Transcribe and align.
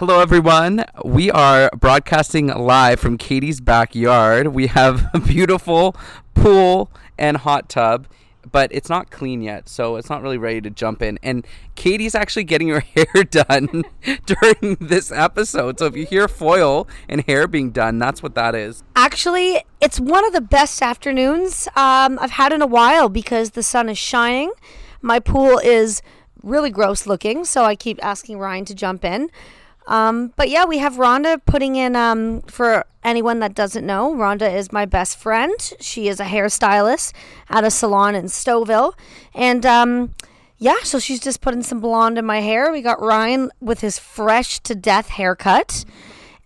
Hello, 0.00 0.20
everyone. 0.20 0.82
We 1.04 1.30
are 1.30 1.68
broadcasting 1.76 2.46
live 2.46 2.98
from 3.00 3.18
Katie's 3.18 3.60
backyard. 3.60 4.46
We 4.46 4.68
have 4.68 5.10
a 5.14 5.20
beautiful 5.20 5.94
pool 6.32 6.90
and 7.18 7.36
hot 7.36 7.68
tub, 7.68 8.06
but 8.50 8.72
it's 8.72 8.88
not 8.88 9.10
clean 9.10 9.42
yet, 9.42 9.68
so 9.68 9.96
it's 9.96 10.08
not 10.08 10.22
really 10.22 10.38
ready 10.38 10.62
to 10.62 10.70
jump 10.70 11.02
in. 11.02 11.18
And 11.22 11.46
Katie's 11.74 12.14
actually 12.14 12.44
getting 12.44 12.68
her 12.68 12.80
hair 12.96 13.24
done 13.24 13.84
during 14.24 14.78
this 14.80 15.12
episode. 15.12 15.78
So 15.78 15.84
if 15.84 15.94
you 15.94 16.06
hear 16.06 16.28
foil 16.28 16.88
and 17.06 17.20
hair 17.26 17.46
being 17.46 17.70
done, 17.70 17.98
that's 17.98 18.22
what 18.22 18.34
that 18.36 18.54
is. 18.54 18.82
Actually, 18.96 19.62
it's 19.82 20.00
one 20.00 20.24
of 20.24 20.32
the 20.32 20.40
best 20.40 20.80
afternoons 20.80 21.68
um, 21.76 22.18
I've 22.22 22.30
had 22.30 22.54
in 22.54 22.62
a 22.62 22.66
while 22.66 23.10
because 23.10 23.50
the 23.50 23.62
sun 23.62 23.90
is 23.90 23.98
shining. 23.98 24.50
My 25.02 25.20
pool 25.20 25.58
is 25.58 26.00
really 26.42 26.70
gross 26.70 27.06
looking, 27.06 27.44
so 27.44 27.64
I 27.64 27.76
keep 27.76 28.02
asking 28.02 28.38
Ryan 28.38 28.64
to 28.64 28.74
jump 28.74 29.04
in. 29.04 29.30
Um, 29.86 30.32
but 30.36 30.48
yeah, 30.48 30.64
we 30.64 30.78
have 30.78 30.94
Rhonda 30.94 31.40
putting 31.44 31.76
in, 31.76 31.96
um, 31.96 32.42
for 32.42 32.84
anyone 33.02 33.40
that 33.40 33.54
doesn't 33.54 33.84
know, 33.84 34.14
Rhonda 34.14 34.54
is 34.54 34.72
my 34.72 34.84
best 34.84 35.18
friend. 35.18 35.54
She 35.80 36.08
is 36.08 36.20
a 36.20 36.24
hairstylist 36.24 37.12
at 37.48 37.64
a 37.64 37.70
salon 37.70 38.14
in 38.14 38.26
Stouffville. 38.26 38.92
And 39.34 39.64
um, 39.66 40.14
yeah, 40.58 40.82
so 40.82 40.98
she's 40.98 41.20
just 41.20 41.40
putting 41.40 41.62
some 41.62 41.80
blonde 41.80 42.18
in 42.18 42.26
my 42.26 42.40
hair. 42.40 42.70
We 42.70 42.82
got 42.82 43.00
Ryan 43.00 43.50
with 43.60 43.80
his 43.80 43.98
fresh 43.98 44.60
to 44.60 44.74
death 44.74 45.08
haircut. 45.08 45.84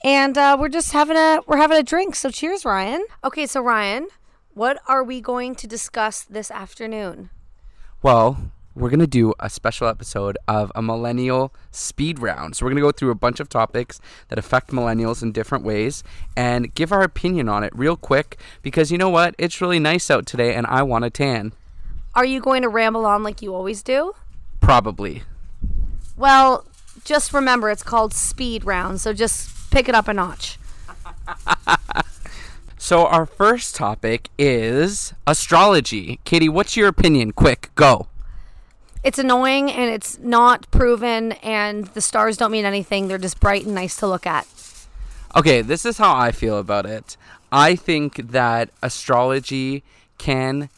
And 0.05 0.39
uh, 0.39 0.57
we're 0.61 0.69
just 0.69 0.93
having 0.93 1.17
a 1.17 1.41
we're 1.47 1.57
having 1.57 1.79
a 1.79 1.83
drink. 1.83 2.15
So 2.15 2.31
cheers, 2.31 2.65
Ryan. 2.65 3.05
Okay, 3.25 3.47
so 3.47 3.61
Ryan, 3.61 4.09
what 4.53 4.79
are 4.87 5.03
we 5.03 5.21
going 5.21 5.55
to 5.57 5.67
discuss 5.67 6.23
this 6.23 6.51
afternoon? 6.51 7.31
Well, 8.03 8.53
we're 8.75 8.91
going 8.91 9.01
to 9.01 9.07
do 9.07 9.35
a 9.39 9.49
special 9.49 9.87
episode 9.89 10.37
of 10.49 10.71
a 10.75 10.83
millennial 10.83 11.55
speed 11.71 12.19
round. 12.19 12.57
So, 12.57 12.65
we're 12.65 12.71
going 12.71 12.83
to 12.83 12.89
go 12.89 12.93
through 12.93 13.11
a 13.11 13.15
bunch 13.15 13.41
of 13.41 13.49
topics 13.49 14.01
that 14.29 14.39
affect 14.39 14.71
millennials 14.71 15.23
in 15.23 15.33
different 15.33 15.65
ways 15.65 16.03
and 16.37 16.75
give 16.75 16.93
our 16.93 17.03
opinion 17.03 17.49
on 17.49 17.65
it 17.65 17.73
real 17.77 17.97
quick 17.97 18.39
because 18.63 18.91
you 18.91 18.99
know 18.99 19.11
what? 19.11 19.35
It's 19.39 19.61
really 19.61 19.79
nice 19.79 20.11
out 20.11 20.27
today 20.27 20.55
and 20.55 20.67
I 20.67 20.83
want 20.83 21.05
a 21.05 21.11
tan. 21.11 21.53
Are 22.15 22.25
you 22.25 22.41
going 22.41 22.63
to 22.63 22.69
ramble 22.69 23.07
on 23.07 23.23
like 23.23 23.43
you 23.43 23.55
always 23.55 23.83
do? 23.83 24.15
Probably. 24.61 25.23
Well, 26.17 26.65
just 27.05 27.33
remember 27.33 27.71
it's 27.71 27.83
called 27.83 28.15
speed 28.15 28.65
round, 28.65 29.01
so 29.01 29.13
just 29.13 29.71
pick 29.71 29.89
it 29.89 29.95
up 29.95 30.09
a 30.09 30.15
notch. 30.15 30.59
So, 32.85 33.07
our 33.07 33.25
first 33.25 33.75
topic 33.75 34.29
is 34.39 35.15
astrology. 35.27 36.21
Katie, 36.25 36.51
what's 36.51 36.77
your 36.77 36.87
opinion? 36.89 37.33
Quick, 37.33 37.71
go. 37.77 38.09
It's 39.05 39.19
annoying 39.19 39.71
and 39.71 39.91
it's 39.91 40.19
not 40.19 40.71
proven, 40.71 41.33
and 41.33 41.85
the 41.89 42.01
stars 42.01 42.39
don't 42.39 42.51
mean 42.51 42.65
anything. 42.65 43.07
They're 43.07 43.19
just 43.19 43.39
bright 43.39 43.67
and 43.67 43.75
nice 43.75 43.97
to 43.99 44.07
look 44.07 44.27
at. 44.27 44.47
Okay, 45.37 45.61
this 45.61 45.85
is 45.85 45.99
how 45.99 46.17
I 46.17 46.33
feel 46.33 46.59
about 46.59 46.87
it. 46.87 47.19
I 47.53 47.77
think 47.77 48.31
that 48.31 48.71
astrology 48.83 49.83
can, 50.17 50.71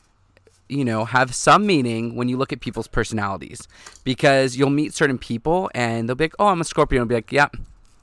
you 0.68 0.84
know, 0.84 1.04
have 1.04 1.34
some 1.34 1.66
meaning 1.66 2.16
when 2.16 2.28
you 2.28 2.36
look 2.36 2.52
at 2.52 2.60
people's 2.60 2.88
personalities. 2.88 3.68
Because 4.02 4.56
you'll 4.56 4.70
meet 4.70 4.92
certain 4.92 5.18
people 5.18 5.70
and 5.74 6.08
they'll 6.08 6.16
be 6.16 6.24
like, 6.24 6.34
oh, 6.38 6.48
I'm 6.48 6.60
a 6.60 6.64
Scorpio. 6.64 7.02
And 7.02 7.04
I'll 7.04 7.08
be 7.08 7.14
like, 7.14 7.30
yeah, 7.30 7.48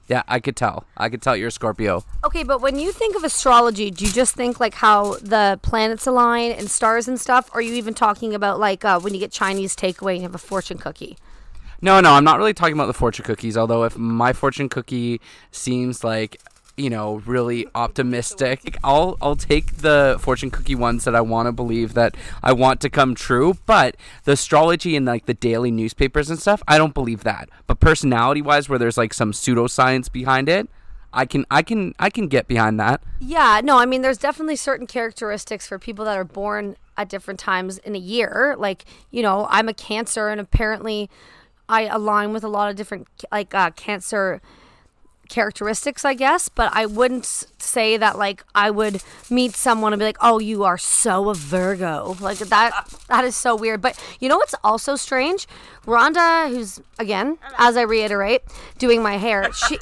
yeah, 0.07 0.23
I 0.27 0.39
could 0.39 0.55
tell. 0.55 0.85
I 0.97 1.09
could 1.09 1.21
tell 1.21 1.35
you're 1.35 1.47
a 1.47 1.51
Scorpio. 1.51 2.03
Okay, 2.25 2.43
but 2.43 2.61
when 2.61 2.77
you 2.77 2.91
think 2.91 3.15
of 3.15 3.23
astrology, 3.23 3.89
do 3.89 4.05
you 4.05 4.11
just 4.11 4.35
think 4.35 4.59
like 4.59 4.75
how 4.75 5.15
the 5.15 5.59
planets 5.61 6.05
align 6.05 6.51
and 6.51 6.69
stars 6.69 7.07
and 7.07 7.19
stuff? 7.19 7.49
Or 7.53 7.59
are 7.59 7.61
you 7.61 7.73
even 7.75 7.93
talking 7.93 8.35
about 8.35 8.59
like 8.59 8.83
uh, 8.83 8.99
when 8.99 9.13
you 9.13 9.19
get 9.19 9.31
Chinese 9.31 9.75
takeaway 9.75 10.13
and 10.13 10.17
you 10.17 10.23
have 10.23 10.35
a 10.35 10.39
fortune 10.39 10.77
cookie? 10.77 11.17
No, 11.81 11.99
no, 11.99 12.13
I'm 12.13 12.23
not 12.23 12.37
really 12.37 12.53
talking 12.53 12.73
about 12.73 12.87
the 12.87 12.93
fortune 12.93 13.25
cookies. 13.25 13.57
Although 13.57 13.83
if 13.83 13.97
my 13.97 14.33
fortune 14.33 14.69
cookie 14.69 15.21
seems 15.51 16.03
like 16.03 16.41
you 16.77 16.89
know 16.89 17.21
really 17.25 17.67
optimistic, 17.75 18.77
I'll 18.83 19.17
I'll 19.21 19.35
take 19.35 19.77
the 19.77 20.17
fortune 20.19 20.51
cookie 20.51 20.75
ones 20.75 21.03
that 21.03 21.15
I 21.15 21.21
want 21.21 21.47
to 21.47 21.51
believe 21.51 21.93
that 21.93 22.15
I 22.41 22.53
want 22.53 22.81
to 22.81 22.89
come 22.89 23.15
true. 23.15 23.55
But 23.65 23.95
the 24.23 24.33
astrology 24.33 24.95
and 24.95 25.05
like 25.05 25.25
the 25.25 25.33
daily 25.33 25.71
newspapers 25.71 26.29
and 26.29 26.39
stuff, 26.39 26.63
I 26.67 26.77
don't 26.77 26.93
believe 26.93 27.23
that. 27.23 27.49
But 27.67 27.79
personality 27.79 28.41
wise, 28.41 28.69
where 28.69 28.79
there's 28.79 28.97
like 28.97 29.13
some 29.13 29.31
pseudoscience 29.31 30.11
behind 30.11 30.49
it, 30.49 30.67
I 31.13 31.25
can 31.25 31.45
I 31.51 31.61
can 31.61 31.93
I 31.99 32.09
can 32.09 32.27
get 32.27 32.47
behind 32.47 32.79
that. 32.79 33.01
Yeah, 33.19 33.61
no, 33.63 33.77
I 33.77 33.85
mean, 33.85 34.01
there's 34.01 34.17
definitely 34.17 34.55
certain 34.55 34.87
characteristics 34.87 35.67
for 35.67 35.77
people 35.77 36.03
that 36.05 36.17
are 36.17 36.23
born 36.23 36.75
at 36.97 37.07
different 37.07 37.39
times 37.39 37.77
in 37.79 37.95
a 37.95 37.99
year. 37.99 38.55
Like, 38.57 38.85
you 39.11 39.21
know, 39.21 39.47
I'm 39.49 39.69
a 39.69 39.73
Cancer, 39.73 40.29
and 40.29 40.41
apparently, 40.41 41.09
I 41.69 41.83
align 41.83 42.33
with 42.33 42.43
a 42.43 42.47
lot 42.47 42.69
of 42.69 42.75
different 42.75 43.07
like 43.31 43.53
uh, 43.53 43.69
Cancer 43.71 44.41
characteristics, 45.29 46.05
I 46.05 46.13
guess. 46.13 46.49
But 46.49 46.71
I 46.73 46.85
wouldn't 46.85 47.25
say 47.25 47.97
that 47.97 48.17
like 48.17 48.43
I 48.53 48.69
would 48.69 49.01
meet 49.29 49.55
someone 49.55 49.93
and 49.93 49.99
be 49.99 50.05
like, 50.05 50.17
"Oh, 50.21 50.39
you 50.39 50.63
are 50.63 50.77
so 50.77 51.29
a 51.29 51.33
Virgo." 51.33 52.15
Like 52.19 52.39
that. 52.39 52.87
That 53.09 53.25
is 53.25 53.35
so 53.35 53.55
weird. 53.55 53.81
But 53.81 53.99
you 54.19 54.29
know 54.29 54.37
what's 54.37 54.55
also 54.63 54.95
strange? 54.95 55.47
Rhonda, 55.85 56.49
who's 56.49 56.81
again, 56.97 57.37
as 57.57 57.75
I 57.75 57.81
reiterate, 57.81 58.41
doing 58.77 59.01
my 59.01 59.17
hair. 59.17 59.49
She 59.63 59.77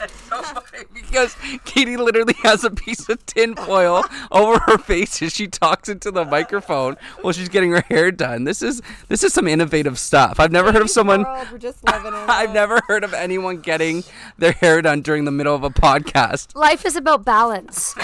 because 0.94 1.36
Katie 1.66 1.98
literally 1.98 2.36
has 2.44 2.64
a 2.64 2.70
piece 2.72 3.10
of 3.10 3.26
tin 3.26 3.56
foil 3.56 4.04
over 4.32 4.60
her 4.60 4.78
face 4.78 5.22
as 5.22 5.34
she 5.34 5.48
talks 5.48 5.90
into 5.90 6.12
the 6.12 6.24
microphone 6.26 6.98
while 7.22 7.34
she's 7.34 7.50
getting 7.50 7.72
her 7.72 7.82
hair 7.90 8.12
done. 8.12 8.44
This 8.44 8.62
is 8.62 8.82
this 9.08 9.24
is 9.24 9.34
some 9.34 9.48
innovative 9.48 9.98
stuff. 10.00 10.40
I've 10.40 10.52
never 10.52 10.72
heard 10.72 10.82
of 10.82 10.90
someone. 10.90 11.24
World, 11.24 11.48
we're 11.52 11.58
just 11.58 11.84
living 11.84 12.08
in 12.08 12.14
I've 12.30 12.54
never 12.54 12.82
heard 12.88 13.04
of 13.04 13.14
anyone 13.14 13.58
getting 13.58 14.04
their 14.38 14.52
hair 14.54 14.82
done 14.82 15.02
during 15.02 15.26
the 15.26 15.31
middle 15.32 15.56
of 15.56 15.64
a 15.64 15.70
podcast. 15.70 16.56
life 16.56 16.86
is 16.86 16.96
about 16.96 17.26
balance. 17.26 17.96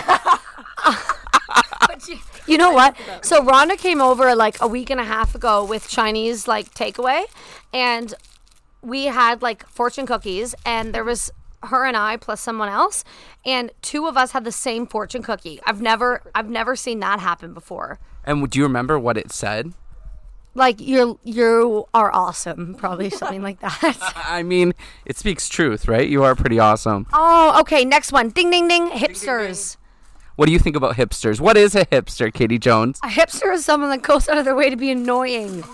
You, 2.08 2.18
you 2.48 2.58
know 2.58 2.72
what? 2.72 2.96
So 3.22 3.42
Rhonda 3.42 3.78
came 3.78 4.02
over 4.02 4.36
like 4.36 4.62
a 4.62 4.68
week 4.68 4.90
and 4.90 5.00
a 5.00 5.04
half 5.04 5.36
ago 5.36 5.64
with 5.64 5.88
Chinese 5.90 6.48
like 6.48 6.74
takeaway, 6.74 7.24
and 7.74 8.14
we 8.82 9.06
had 9.06 9.42
like 9.42 9.68
fortune 9.68 10.06
cookies, 10.06 10.56
and 10.66 10.94
there 10.94 11.04
was 11.04 11.32
her 11.64 11.86
and 11.86 11.98
I 11.98 12.18
plus 12.18 12.42
someone 12.42 12.70
else, 12.70 13.04
and 13.46 13.72
two 13.82 14.08
of 14.08 14.18
us 14.18 14.32
had 14.32 14.44
the 14.44 14.52
same 14.52 14.88
fortune 14.88 15.24
cookie. 15.24 15.60
I've 15.66 15.82
never, 15.82 16.22
I've 16.36 16.50
never 16.50 16.76
seen 16.76 17.00
that 17.00 17.20
happen 17.20 17.54
before. 17.54 18.00
And 18.24 18.50
do 18.50 18.60
you 18.60 18.66
remember 18.66 19.00
what 19.00 19.18
it 19.18 19.32
said? 19.32 19.74
Like 20.58 20.82
you're, 20.82 21.20
you 21.24 21.86
are 21.94 22.12
awesome, 22.14 22.74
probably 22.74 23.12
something 23.12 23.44
like 23.44 23.60
that. 23.60 23.78
I 24.16 24.42
mean, 24.42 24.74
it 25.06 25.16
speaks 25.16 25.48
truth, 25.48 25.88
right? 25.88 26.10
You 26.10 26.24
are 26.24 26.36
pretty 26.36 26.58
awesome. 26.58 27.06
Oh, 27.14 27.60
okay. 27.62 27.86
Next 27.86 28.12
one. 28.12 28.30
Ding, 28.30 28.50
ding, 28.50 28.68
ding. 28.68 28.90
Hipsters. 28.90 29.78
What 30.36 30.48
do 30.48 30.52
you 30.52 30.60
think 30.60 30.76
about 30.76 30.96
hipsters? 30.96 31.40
What 31.40 31.58
is 31.58 31.76
a 31.76 31.86
hipster, 31.86 32.34
Katie 32.34 32.58
Jones? 32.60 33.00
A 33.04 33.08
hipster 33.08 33.54
is 33.54 33.66
someone 33.66 33.90
that 33.92 34.02
goes 34.02 34.28
out 34.30 34.38
of 34.40 34.46
their 34.46 34.56
way 34.56 34.70
to 34.70 34.76
be 34.76 34.92
annoying. 34.92 35.64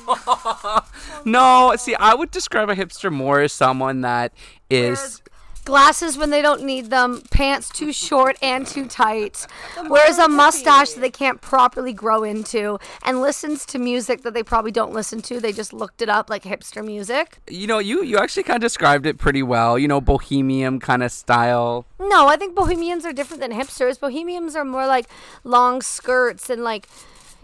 No, 1.26 1.74
see, 1.78 1.96
I 1.96 2.14
would 2.14 2.32
describe 2.32 2.70
a 2.70 2.76
hipster 2.76 3.10
more 3.12 3.40
as 3.40 3.54
someone 3.54 4.02
that 4.02 4.34
is. 4.70 5.22
Glasses 5.66 6.18
when 6.18 6.29
they 6.29 6.41
don't 6.41 6.63
need 6.63 6.90
them, 6.90 7.22
pants 7.31 7.69
too 7.69 7.91
short 7.91 8.38
and 8.41 8.66
too 8.68 8.88
tight, 8.88 9.46
wears 9.90 10.18
a 10.18 10.28
mustache 10.28 10.91
that 10.91 11.01
they 11.01 11.09
can't 11.09 11.41
properly 11.41 11.94
grow 11.94 12.24
into, 12.24 12.79
and 13.03 13.22
listens 13.22 13.66
to 13.68 13.79
music 13.79 14.22
that 14.23 14.34
they 14.34 14.44
probably 14.44 14.72
don't 14.72 14.94
listen 14.94 15.22
to. 15.23 15.40
They 15.40 15.52
just 15.52 15.73
looked 15.73 16.02
it 16.02 16.09
up 16.09 16.29
like 16.29 16.44
hipster 16.44 16.85
music. 16.85 17.40
You 17.50 17.68
know, 17.68 17.79
you 17.79 18.03
you 18.03 18.18
actually 18.18 18.44
kind 18.44 18.57
of 18.57 18.62
described 18.62 19.06
it 19.06 19.18
pretty 19.18 19.44
well. 19.44 19.78
You 19.78 19.88
know, 19.88 20.02
bohemian 20.02 20.79
kind 20.79 21.03
of 21.03 21.12
style. 21.12 21.85
No, 22.00 22.28
I 22.28 22.35
think 22.35 22.56
bohemians 22.56 23.06
are 23.06 23.13
different 23.13 23.41
than 23.41 23.52
hipsters. 23.52 24.00
Bohemians 24.00 24.56
are 24.56 24.66
more 24.66 24.88
like 24.88 25.07
long 25.44 25.81
skirts 25.81 26.50
and 26.50 26.63
like 26.63 26.88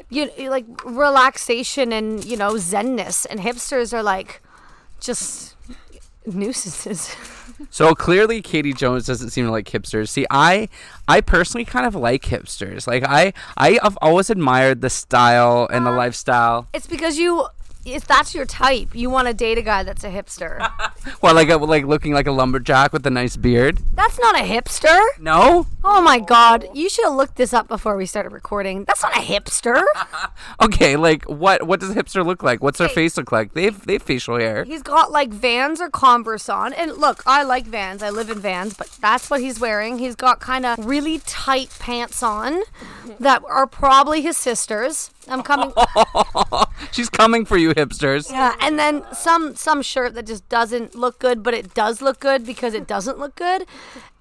you 0.10 0.30
like 0.50 0.66
relaxation 0.84 1.92
and 1.94 2.24
you 2.24 2.38
know 2.38 2.54
zenness, 2.54 3.26
and 3.30 3.40
hipsters 3.40 3.94
are 3.94 4.04
like 4.04 4.42
just 5.00 5.56
nuisances. 6.36 7.16
So 7.72 7.94
clearly, 7.94 8.42
Katie 8.42 8.74
Jones 8.74 9.06
doesn't 9.06 9.32
seem 9.32 9.46
to 9.46 9.52
like 9.52 9.68
hipsters. 9.68 10.10
See, 10.10 10.26
I, 10.30 10.70
I 11.08 11.22
personally 11.22 11.66
kind 11.66 11.86
of 11.86 11.94
like 11.94 12.24
hipsters. 12.24 12.88
Like 12.88 13.04
I, 13.04 13.34
I 13.58 13.80
have 13.84 13.98
always 14.02 14.30
admired 14.30 14.82
the 14.82 14.90
style 14.90 15.68
and 15.72 15.86
the 15.86 15.92
uh, 15.92 15.96
lifestyle. 15.96 16.68
It's 16.74 16.88
because 16.88 17.18
you. 17.18 17.48
If 17.86 18.06
that's 18.06 18.36
your 18.36 18.46
type, 18.46 18.94
you 18.94 19.10
want 19.10 19.28
to 19.28 19.34
date 19.34 19.58
a 19.58 19.62
guy 19.62 19.84
that's 19.84 20.04
a 20.04 20.10
hipster. 20.10 20.60
Well, 21.22 21.34
like 21.34 21.50
a, 21.50 21.58
like 21.58 21.86
looking 21.86 22.14
like 22.14 22.28
a 22.28 22.32
lumberjack 22.32 22.94
with 22.94 23.06
a 23.06 23.10
nice 23.10 23.36
beard. 23.36 23.80
That's 23.94 24.20
not 24.20 24.36
a 24.36 24.44
hipster. 24.44 25.02
No. 25.18 25.66
Oh 25.84 26.02
my 26.02 26.20
god, 26.20 26.68
you 26.74 26.90
should 26.90 27.06
have 27.06 27.16
looked 27.16 27.36
this 27.36 27.54
up 27.54 27.68
before 27.68 27.96
we 27.98 28.06
started 28.06 28.32
recording. 28.32 28.84
That's 28.84 29.02
not 29.02 29.16
a 29.16 29.22
hipster. 29.22 29.84
Okay, 30.62 30.96
like 30.98 31.24
what? 31.26 31.64
What 31.64 31.80
does 31.80 31.90
a 31.92 31.94
hipster 31.96 32.26
look 32.26 32.44
like? 32.44 32.62
What's 32.62 32.80
their 32.80 32.90
face 32.90 33.16
look 33.18 33.32
like? 33.32 33.54
They've 33.54 33.80
they've 33.86 34.02
facial 34.02 34.38
hair. 34.38 34.66
He's 34.66 34.82
got 34.82 35.12
like 35.12 35.30
Vans 35.30 35.80
or 35.80 35.90
Converse 35.90 36.50
on. 36.50 36.74
And 36.74 36.98
look, 36.98 37.24
I 37.26 37.44
like 37.44 37.66
Vans. 37.66 38.04
I 38.04 38.10
live 38.10 38.30
in 38.30 38.40
Vans, 38.40 38.74
but 38.74 38.88
that's 39.02 39.30
what 39.30 39.40
he's 39.40 39.60
wearing. 39.60 40.00
He's 40.00 40.16
got 40.16 40.40
kind 40.42 40.66
of 40.66 40.86
really 40.86 41.20
tight 41.20 41.76
pants 41.80 42.22
on 42.24 42.62
that 43.20 43.42
are 43.48 43.68
probably 43.68 44.22
his 44.22 44.38
sister's. 44.38 45.12
I'm 45.30 45.44
coming. 45.44 45.72
She's 46.92 47.10
coming 47.10 47.46
for 47.46 47.58
you, 47.58 47.74
hipsters. 47.74 48.32
Yeah, 48.32 48.56
and 48.60 48.78
then 48.80 49.04
some 49.14 49.56
some 49.56 49.82
shirt 49.82 50.14
that 50.16 50.26
just 50.26 50.48
doesn't 50.50 50.96
look 50.96 51.20
good, 51.20 51.44
but 51.44 51.54
it 51.54 51.74
does 51.74 52.02
look 52.02 52.20
good 52.20 52.46
because 52.46 52.74
it 52.74 52.88
doesn't 52.88 53.20
look 53.20 53.36
good. 53.36 53.66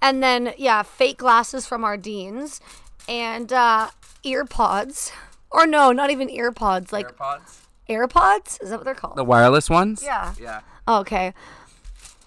And 0.02 0.22
then 0.22 0.54
yeah, 0.58 0.82
fake 0.82 1.18
glasses 1.18 1.66
from 1.66 1.84
Ardene's, 1.84 2.60
and 3.08 3.52
uh, 3.52 3.88
ear 4.22 4.44
pods, 4.44 5.12
or 5.50 5.66
no, 5.66 5.92
not 5.92 6.10
even 6.10 6.28
ear 6.30 6.52
pods, 6.52 6.92
like 6.92 7.16
AirPods. 7.16 7.60
AirPods. 7.88 8.62
Is 8.62 8.70
that 8.70 8.76
what 8.76 8.84
they're 8.84 8.94
called? 8.94 9.16
The 9.16 9.24
wireless 9.24 9.70
ones. 9.70 10.02
yeah. 10.02 10.34
Yeah. 10.40 10.60
Okay. 10.86 11.34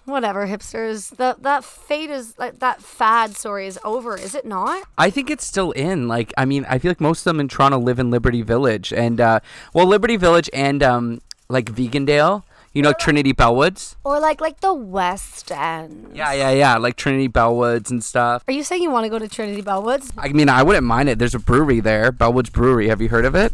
Whatever, 0.04 0.46
hipsters. 0.46 1.16
That 1.16 1.42
that 1.42 1.64
fate 1.64 2.10
is 2.10 2.36
like 2.38 2.58
that 2.58 2.82
fad. 2.82 3.36
Sorry, 3.36 3.66
is 3.66 3.78
over. 3.84 4.16
Is 4.16 4.34
it 4.34 4.44
not? 4.44 4.84
I 4.98 5.10
think 5.10 5.30
it's 5.30 5.46
still 5.46 5.70
in. 5.72 6.08
Like, 6.08 6.32
I 6.36 6.44
mean, 6.44 6.66
I 6.68 6.78
feel 6.78 6.90
like 6.90 7.00
most 7.00 7.20
of 7.20 7.24
them 7.24 7.38
in 7.38 7.48
Toronto 7.48 7.78
live 7.78 7.98
in 7.98 8.10
Liberty 8.10 8.42
Village, 8.42 8.92
and 8.92 9.20
uh, 9.20 9.40
well, 9.72 9.86
Liberty 9.86 10.16
Village 10.16 10.50
and 10.52 10.82
um, 10.82 11.22
like 11.48 11.66
Vegandale. 11.66 12.42
You 12.74 12.80
know, 12.80 12.94
Trinity 12.94 13.34
Bellwoods. 13.34 13.96
Or 14.02 14.18
like 14.18 14.40
like 14.40 14.60
the 14.60 14.72
West 14.72 15.52
End. 15.52 16.12
Yeah, 16.14 16.32
yeah, 16.32 16.50
yeah. 16.52 16.78
Like 16.78 16.96
Trinity 16.96 17.28
Bellwoods 17.28 17.90
and 17.90 18.02
stuff. 18.02 18.42
Are 18.48 18.52
you 18.52 18.64
saying 18.64 18.82
you 18.82 18.90
want 18.90 19.04
to 19.04 19.10
go 19.10 19.18
to 19.18 19.28
Trinity 19.28 19.60
Bellwoods? 19.60 20.10
I 20.16 20.28
mean, 20.28 20.48
I 20.48 20.62
wouldn't 20.62 20.86
mind 20.86 21.10
it. 21.10 21.18
There's 21.18 21.34
a 21.34 21.38
brewery 21.38 21.80
there, 21.80 22.10
Bellwoods 22.10 22.50
Brewery. 22.50 22.88
Have 22.88 23.02
you 23.02 23.10
heard 23.10 23.26
of 23.26 23.34
it? 23.34 23.52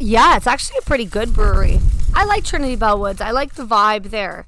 Yeah, 0.00 0.36
it's 0.36 0.46
actually 0.46 0.78
a 0.78 0.82
pretty 0.82 1.04
good 1.04 1.34
brewery. 1.34 1.78
I 2.14 2.24
like 2.24 2.44
Trinity 2.44 2.76
Bellwoods. 2.76 3.20
I 3.20 3.32
like 3.32 3.54
the 3.54 3.66
vibe 3.66 4.04
there. 4.04 4.46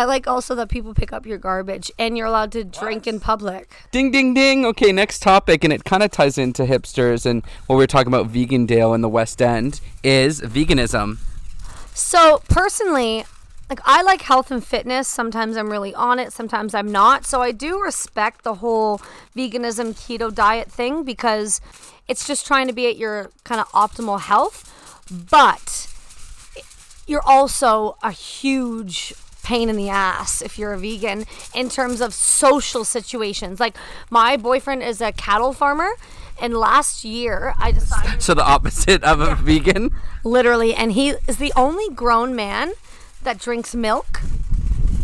I 0.00 0.04
like 0.04 0.26
also 0.26 0.54
that 0.54 0.70
people 0.70 0.94
pick 0.94 1.12
up 1.12 1.26
your 1.26 1.36
garbage 1.36 1.92
and 1.98 2.16
you're 2.16 2.26
allowed 2.26 2.52
to 2.52 2.64
drink 2.64 3.06
in 3.06 3.20
public. 3.20 3.70
Ding, 3.90 4.10
ding, 4.10 4.32
ding. 4.32 4.64
Okay, 4.64 4.92
next 4.92 5.20
topic, 5.20 5.62
and 5.62 5.74
it 5.74 5.84
kind 5.84 6.02
of 6.02 6.10
ties 6.10 6.38
into 6.38 6.62
hipsters 6.62 7.26
and 7.26 7.44
what 7.66 7.76
we 7.76 7.82
were 7.82 7.86
talking 7.86 8.08
about, 8.08 8.32
Vegandale 8.32 8.94
in 8.94 9.02
the 9.02 9.10
West 9.10 9.42
End, 9.42 9.82
is 10.02 10.40
veganism. 10.40 11.18
So, 11.92 12.42
personally, 12.48 13.26
like 13.68 13.80
I 13.84 14.00
like 14.00 14.22
health 14.22 14.50
and 14.50 14.64
fitness. 14.64 15.06
Sometimes 15.06 15.58
I'm 15.58 15.70
really 15.70 15.94
on 15.94 16.18
it, 16.18 16.32
sometimes 16.32 16.74
I'm 16.74 16.90
not. 16.90 17.26
So, 17.26 17.42
I 17.42 17.52
do 17.52 17.78
respect 17.78 18.42
the 18.42 18.54
whole 18.54 19.02
veganism 19.36 19.92
keto 19.92 20.34
diet 20.34 20.72
thing 20.72 21.04
because 21.04 21.60
it's 22.08 22.26
just 22.26 22.46
trying 22.46 22.68
to 22.68 22.72
be 22.72 22.86
at 22.86 22.96
your 22.96 23.32
kind 23.44 23.60
of 23.60 23.68
optimal 23.72 24.18
health, 24.18 24.64
but 25.30 25.88
you're 27.06 27.26
also 27.26 27.98
a 28.02 28.12
huge 28.12 29.12
pain 29.50 29.68
in 29.68 29.76
the 29.76 29.88
ass 29.88 30.40
if 30.42 30.58
you're 30.58 30.72
a 30.72 30.78
vegan 30.78 31.24
in 31.54 31.68
terms 31.68 32.00
of 32.00 32.14
social 32.14 32.84
situations. 32.84 33.58
Like 33.58 33.76
my 34.08 34.36
boyfriend 34.36 34.82
is 34.84 35.00
a 35.00 35.10
cattle 35.10 35.52
farmer 35.52 35.90
and 36.40 36.54
last 36.54 37.04
year 37.04 37.54
I 37.58 37.72
decided 37.72 38.22
So 38.22 38.32
the 38.32 38.44
opposite 38.44 39.02
of 39.02 39.20
a 39.20 39.34
vegan. 39.34 39.90
literally 40.22 40.72
and 40.72 40.92
he 40.92 41.14
is 41.26 41.38
the 41.38 41.52
only 41.56 41.88
grown 42.02 42.36
man 42.36 42.72
that 43.24 43.38
drinks 43.38 43.74
milk 43.74 44.20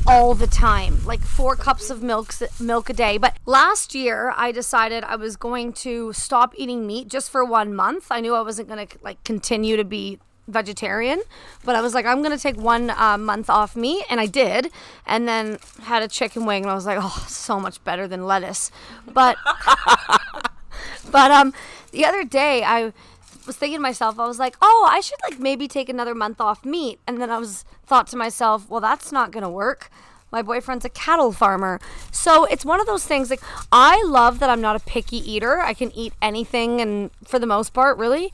all 0.07 0.35
the 0.35 0.47
time 0.47 1.05
like 1.05 1.21
four 1.21 1.57
cups 1.57 1.91
of 1.91 2.01
milk 2.01 2.33
milk 2.61 2.89
a 2.89 2.93
day 2.93 3.19
but 3.19 3.37
last 3.45 3.93
year 3.93 4.33
i 4.37 4.53
decided 4.53 5.03
i 5.03 5.17
was 5.17 5.35
going 5.37 5.73
to 5.73 6.13
stop 6.13 6.55
eating 6.57 6.87
meat 6.87 7.09
just 7.09 7.29
for 7.29 7.45
one 7.45 7.75
month 7.75 8.07
i 8.13 8.21
knew 8.21 8.33
i 8.33 8.41
wasn't 8.41 8.69
going 8.69 8.87
to 8.87 8.99
like 9.03 9.19
continue 9.25 9.77
to 9.77 9.85
be 9.85 10.21
vegetarian 10.49 11.21
but 11.65 11.75
i 11.75 11.81
was 11.81 11.95
like 11.95 12.07
i'm 12.07 12.23
to 12.23 12.39
take 12.39 12.57
one 12.57 12.91
uh, 12.91 13.19
month 13.19 13.51
off 13.51 13.75
meat 13.75 14.05
and 14.09 14.21
i 14.21 14.27
did 14.27 14.71
and 15.07 15.27
then 15.27 15.59
had 15.83 16.03
a 16.03 16.09
chicken 16.09 16.47
wing 16.47 16.63
and 16.63 16.71
i 16.71 16.75
was 16.75 16.87
like 16.87 16.99
oh 17.01 17.25
so 17.29 17.59
much 17.59 17.83
better 17.85 18.07
than 18.07 18.27
lettuce 18.27 18.71
but 19.13 19.37
but 21.11 21.31
um 21.31 21.53
the 21.93 22.05
other 22.05 22.25
day 22.25 22.63
i 22.63 22.93
was 23.47 23.57
thinking 23.57 23.79
to 23.79 23.83
myself, 23.83 24.19
I 24.19 24.27
was 24.27 24.39
like, 24.39 24.57
oh, 24.61 24.89
I 24.91 25.01
should 25.01 25.19
like 25.29 25.39
maybe 25.39 25.69
take 25.69 25.89
another 25.89 26.15
month 26.15 26.41
off 26.41 26.65
meat. 26.65 26.99
And 27.07 27.21
then 27.21 27.31
I 27.31 27.39
was 27.39 27.65
thought 27.85 28.07
to 28.09 28.17
myself, 28.17 28.69
well, 28.69 28.81
that's 28.81 29.13
not 29.13 29.31
gonna 29.31 29.51
work. 29.51 29.91
My 30.33 30.43
boyfriend's 30.43 30.85
a 30.85 30.89
cattle 30.89 31.33
farmer. 31.33 31.81
So 32.11 32.45
it's 32.47 32.65
one 32.65 32.81
of 32.81 32.87
those 32.87 33.05
things 33.07 33.31
like 33.31 33.43
I 33.71 34.03
love 34.05 34.41
that 34.41 34.51
I'm 34.51 34.61
not 34.61 34.77
a 34.77 34.81
picky 34.81 35.19
eater. 35.19 35.61
I 35.61 35.73
can 35.73 35.93
eat 35.93 36.13
anything 36.21 36.81
and 36.81 37.11
for 37.25 37.39
the 37.39 37.47
most 37.47 37.73
part, 37.73 37.97
really. 37.99 38.33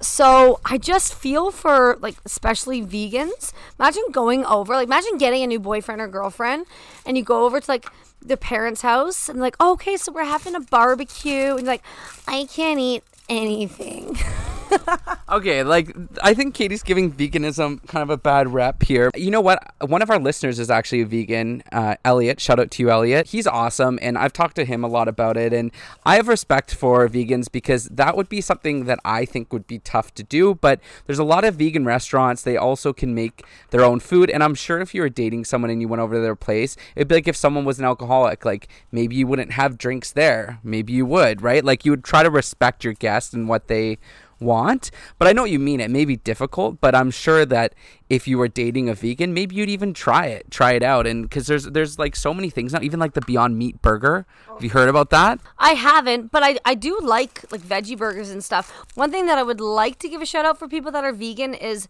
So 0.00 0.60
I 0.64 0.78
just 0.78 1.14
feel 1.14 1.50
for 1.50 1.96
like 2.00 2.16
especially 2.24 2.82
vegans. 2.82 3.52
Imagine 3.78 4.04
going 4.12 4.44
over, 4.44 4.74
like 4.74 4.86
imagine 4.86 5.18
getting 5.18 5.42
a 5.42 5.46
new 5.46 5.60
boyfriend 5.60 6.00
or 6.00 6.08
girlfriend 6.08 6.66
and 7.04 7.16
you 7.16 7.24
go 7.24 7.44
over 7.44 7.60
to 7.60 7.70
like 7.70 7.86
the 8.20 8.36
parents' 8.36 8.82
house 8.82 9.28
and 9.28 9.40
like, 9.40 9.56
oh, 9.60 9.72
okay, 9.72 9.96
so 9.96 10.12
we're 10.12 10.24
having 10.24 10.54
a 10.54 10.60
barbecue 10.60 11.50
and 11.50 11.60
you're 11.60 11.66
like, 11.66 11.84
I 12.26 12.46
can't 12.50 12.80
eat 12.80 13.04
anything. 13.28 14.18
Okay, 15.30 15.62
like 15.62 15.94
I 16.22 16.32
think 16.32 16.54
Katie's 16.54 16.82
giving 16.82 17.12
veganism 17.12 17.86
kind 17.86 18.02
of 18.02 18.08
a 18.08 18.16
bad 18.16 18.50
rep 18.50 18.82
here. 18.82 19.10
You 19.14 19.30
know 19.30 19.42
what? 19.42 19.62
One 19.86 20.00
of 20.00 20.08
our 20.08 20.18
listeners 20.18 20.58
is 20.58 20.70
actually 20.70 21.02
a 21.02 21.06
vegan, 21.06 21.62
uh, 21.70 21.96
Elliot. 22.02 22.40
Shout 22.40 22.58
out 22.58 22.70
to 22.72 22.82
you, 22.82 22.90
Elliot. 22.90 23.26
He's 23.26 23.46
awesome, 23.46 23.98
and 24.00 24.16
I've 24.16 24.32
talked 24.32 24.56
to 24.56 24.64
him 24.64 24.82
a 24.82 24.88
lot 24.88 25.06
about 25.06 25.36
it. 25.36 25.52
And 25.52 25.70
I 26.06 26.16
have 26.16 26.28
respect 26.28 26.74
for 26.74 27.06
vegans 27.10 27.52
because 27.52 27.84
that 27.90 28.16
would 28.16 28.30
be 28.30 28.40
something 28.40 28.86
that 28.86 29.00
I 29.04 29.26
think 29.26 29.52
would 29.52 29.66
be 29.66 29.80
tough 29.80 30.14
to 30.14 30.22
do. 30.22 30.54
But 30.54 30.80
there's 31.06 31.18
a 31.18 31.24
lot 31.24 31.44
of 31.44 31.56
vegan 31.56 31.84
restaurants. 31.84 32.40
They 32.40 32.56
also 32.56 32.94
can 32.94 33.14
make 33.14 33.44
their 33.68 33.84
own 33.84 34.00
food, 34.00 34.30
and 34.30 34.42
I'm 34.42 34.54
sure 34.54 34.80
if 34.80 34.94
you 34.94 35.02
were 35.02 35.10
dating 35.10 35.44
someone 35.44 35.70
and 35.70 35.82
you 35.82 35.88
went 35.88 36.00
over 36.00 36.14
to 36.14 36.20
their 36.22 36.36
place, 36.36 36.74
it'd 36.96 37.08
be 37.08 37.16
like 37.16 37.28
if 37.28 37.36
someone 37.36 37.66
was 37.66 37.78
an 37.78 37.84
alcoholic. 37.84 38.46
Like 38.46 38.66
maybe 38.90 39.14
you 39.14 39.26
wouldn't 39.26 39.52
have 39.52 39.76
drinks 39.76 40.10
there. 40.10 40.58
Maybe 40.62 40.94
you 40.94 41.04
would, 41.04 41.42
right? 41.42 41.62
Like 41.62 41.84
you 41.84 41.92
would 41.92 42.04
try 42.04 42.22
to 42.22 42.30
respect 42.30 42.82
your 42.82 42.94
guest 42.94 43.34
and 43.34 43.46
what 43.46 43.68
they 43.68 43.98
want. 44.40 44.90
But 45.18 45.28
I 45.28 45.32
know 45.32 45.42
what 45.42 45.50
you 45.50 45.58
mean. 45.58 45.80
It 45.80 45.90
may 45.90 46.04
be 46.04 46.16
difficult, 46.16 46.80
but 46.80 46.94
I'm 46.94 47.10
sure 47.10 47.44
that 47.46 47.74
if 48.08 48.26
you 48.26 48.38
were 48.38 48.48
dating 48.48 48.88
a 48.88 48.94
vegan, 48.94 49.34
maybe 49.34 49.56
you'd 49.56 49.68
even 49.68 49.92
try 49.92 50.26
it, 50.26 50.50
try 50.50 50.72
it 50.72 50.82
out. 50.82 51.06
And 51.06 51.22
because 51.22 51.46
there's 51.46 51.64
there's 51.64 51.98
like 51.98 52.16
so 52.16 52.32
many 52.32 52.50
things, 52.50 52.72
now, 52.72 52.80
even 52.82 53.00
like 53.00 53.14
the 53.14 53.20
Beyond 53.20 53.58
Meat 53.58 53.80
burger. 53.82 54.26
Have 54.48 54.64
you 54.64 54.70
heard 54.70 54.88
about 54.88 55.10
that? 55.10 55.40
I 55.58 55.70
haven't, 55.70 56.30
but 56.30 56.42
I, 56.42 56.58
I 56.64 56.74
do 56.74 56.98
like 57.00 57.50
like 57.52 57.60
veggie 57.60 57.96
burgers 57.96 58.30
and 58.30 58.42
stuff. 58.42 58.72
One 58.94 59.10
thing 59.10 59.26
that 59.26 59.38
I 59.38 59.42
would 59.42 59.60
like 59.60 59.98
to 60.00 60.08
give 60.08 60.22
a 60.22 60.26
shout 60.26 60.44
out 60.44 60.58
for 60.58 60.68
people 60.68 60.90
that 60.92 61.04
are 61.04 61.12
vegan 61.12 61.54
is 61.54 61.88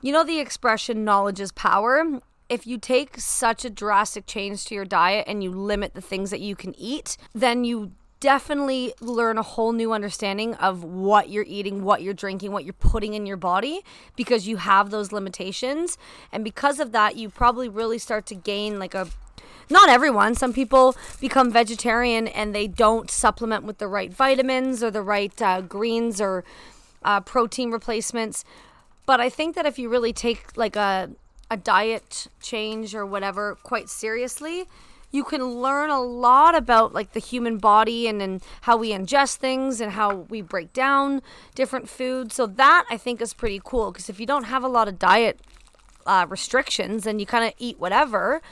you 0.00 0.12
know 0.12 0.24
the 0.24 0.40
expression 0.40 1.04
knowledge 1.04 1.40
is 1.40 1.52
power. 1.52 2.20
If 2.50 2.66
you 2.66 2.76
take 2.76 3.18
such 3.18 3.64
a 3.64 3.70
drastic 3.70 4.26
change 4.26 4.66
to 4.66 4.74
your 4.74 4.84
diet 4.84 5.24
and 5.26 5.42
you 5.42 5.50
limit 5.50 5.94
the 5.94 6.02
things 6.02 6.30
that 6.30 6.40
you 6.40 6.54
can 6.54 6.78
eat, 6.78 7.16
then 7.34 7.64
you 7.64 7.92
definitely 8.24 8.94
learn 9.02 9.36
a 9.36 9.42
whole 9.42 9.72
new 9.72 9.92
understanding 9.92 10.54
of 10.54 10.82
what 10.82 11.28
you're 11.28 11.44
eating, 11.46 11.84
what 11.84 12.00
you're 12.00 12.14
drinking, 12.14 12.52
what 12.52 12.64
you're 12.64 12.72
putting 12.72 13.12
in 13.12 13.26
your 13.26 13.36
body 13.36 13.82
because 14.16 14.48
you 14.48 14.56
have 14.56 14.88
those 14.88 15.12
limitations. 15.12 15.98
And 16.32 16.42
because 16.42 16.80
of 16.80 16.92
that, 16.92 17.16
you 17.16 17.28
probably 17.28 17.68
really 17.68 17.98
start 17.98 18.24
to 18.28 18.34
gain 18.34 18.78
like 18.78 18.94
a 18.94 19.08
not 19.68 19.90
everyone. 19.90 20.34
Some 20.34 20.54
people 20.54 20.96
become 21.20 21.50
vegetarian 21.50 22.26
and 22.26 22.54
they 22.54 22.66
don't 22.66 23.10
supplement 23.10 23.64
with 23.64 23.76
the 23.76 23.88
right 23.88 24.10
vitamins 24.10 24.82
or 24.82 24.90
the 24.90 25.02
right 25.02 25.42
uh, 25.42 25.60
greens 25.60 26.18
or 26.18 26.44
uh, 27.02 27.20
protein 27.20 27.70
replacements. 27.70 28.42
But 29.04 29.20
I 29.20 29.28
think 29.28 29.54
that 29.54 29.66
if 29.66 29.78
you 29.78 29.90
really 29.90 30.14
take 30.14 30.56
like 30.56 30.76
a 30.76 31.10
a 31.50 31.58
diet 31.58 32.28
change 32.40 32.94
or 32.94 33.04
whatever 33.04 33.56
quite 33.62 33.90
seriously, 33.90 34.64
you 35.14 35.22
can 35.22 35.62
learn 35.62 35.90
a 35.90 36.00
lot 36.00 36.56
about 36.56 36.92
like 36.92 37.12
the 37.12 37.20
human 37.20 37.56
body 37.58 38.08
and, 38.08 38.20
and 38.20 38.42
how 38.62 38.76
we 38.76 38.90
ingest 38.90 39.36
things 39.36 39.80
and 39.80 39.92
how 39.92 40.12
we 40.28 40.42
break 40.42 40.72
down 40.72 41.22
different 41.54 41.88
foods. 41.88 42.34
So 42.34 42.46
that 42.46 42.84
I 42.90 42.96
think 42.96 43.22
is 43.22 43.32
pretty 43.32 43.60
cool 43.64 43.92
because 43.92 44.10
if 44.10 44.18
you 44.18 44.26
don't 44.26 44.44
have 44.44 44.64
a 44.64 44.68
lot 44.68 44.88
of 44.88 44.98
diet 44.98 45.38
uh, 46.04 46.26
restrictions 46.28 47.06
and 47.06 47.20
you 47.20 47.26
kind 47.26 47.44
of 47.44 47.52
eat 47.58 47.78
whatever, 47.78 48.42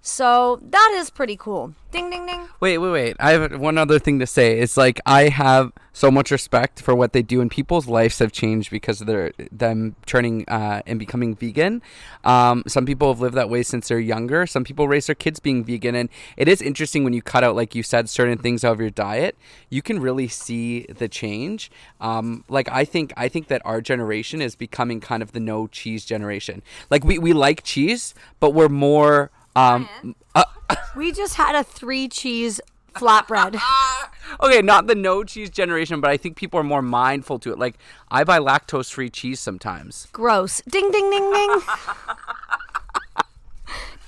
so 0.00 0.60
that 0.62 0.94
is 0.96 1.10
pretty 1.10 1.36
cool. 1.36 1.74
Ding 1.90 2.10
ding 2.10 2.26
ding. 2.26 2.48
Wait, 2.60 2.78
wait, 2.78 2.90
wait. 2.90 3.16
I 3.18 3.32
have 3.32 3.58
one 3.58 3.78
other 3.78 3.98
thing 3.98 4.18
to 4.18 4.26
say. 4.26 4.58
It's 4.58 4.76
like 4.76 5.00
I 5.06 5.28
have 5.28 5.72
so 5.92 6.10
much 6.10 6.30
respect 6.30 6.80
for 6.80 6.94
what 6.94 7.12
they 7.12 7.22
do, 7.22 7.40
and 7.40 7.50
people's 7.50 7.88
lives 7.88 8.18
have 8.20 8.30
changed 8.30 8.70
because 8.70 9.00
of 9.00 9.06
their 9.06 9.32
them 9.50 9.96
turning 10.06 10.44
uh, 10.48 10.82
and 10.86 10.98
becoming 10.98 11.34
vegan. 11.34 11.82
Um, 12.24 12.62
some 12.66 12.86
people 12.86 13.08
have 13.08 13.20
lived 13.20 13.34
that 13.34 13.50
way 13.50 13.62
since 13.62 13.88
they're 13.88 13.98
younger. 13.98 14.46
Some 14.46 14.64
people 14.64 14.86
raise 14.86 15.06
their 15.06 15.14
kids 15.14 15.40
being 15.40 15.64
vegan, 15.64 15.94
and 15.94 16.08
it 16.36 16.46
is 16.46 16.62
interesting 16.62 17.04
when 17.04 17.12
you 17.12 17.22
cut 17.22 17.42
out, 17.42 17.56
like 17.56 17.74
you 17.74 17.82
said, 17.82 18.08
certain 18.08 18.38
things 18.38 18.64
out 18.64 18.72
of 18.72 18.80
your 18.80 18.90
diet. 18.90 19.36
You 19.68 19.82
can 19.82 19.98
really 19.98 20.28
see 20.28 20.82
the 20.84 21.08
change. 21.08 21.70
Um, 22.00 22.44
like 22.48 22.68
I 22.70 22.84
think, 22.84 23.12
I 23.16 23.28
think 23.28 23.48
that 23.48 23.62
our 23.64 23.80
generation 23.80 24.42
is 24.42 24.54
becoming 24.54 25.00
kind 25.00 25.22
of 25.22 25.32
the 25.32 25.40
no 25.40 25.66
cheese 25.66 26.04
generation. 26.04 26.62
Like 26.90 27.02
we 27.02 27.18
we 27.18 27.32
like 27.32 27.62
cheese, 27.64 28.14
but 28.40 28.54
we're 28.54 28.68
more. 28.68 29.30
Um, 29.58 30.14
uh, 30.34 30.44
We 30.96 31.12
just 31.12 31.34
had 31.34 31.54
a 31.54 31.64
three 31.64 32.08
cheese 32.08 32.60
flatbread. 32.94 33.60
okay, 34.42 34.62
not 34.62 34.86
the 34.86 34.94
no 34.94 35.24
cheese 35.24 35.50
generation, 35.50 36.00
but 36.00 36.10
I 36.10 36.16
think 36.16 36.36
people 36.36 36.60
are 36.60 36.64
more 36.64 36.82
mindful 36.82 37.38
to 37.40 37.52
it. 37.52 37.58
Like 37.58 37.76
I 38.10 38.24
buy 38.24 38.38
lactose 38.38 38.92
free 38.92 39.10
cheese 39.10 39.40
sometimes. 39.40 40.08
Gross. 40.12 40.62
Ding 40.68 40.90
ding 40.90 41.10
ding 41.10 41.32
ding. 41.32 41.60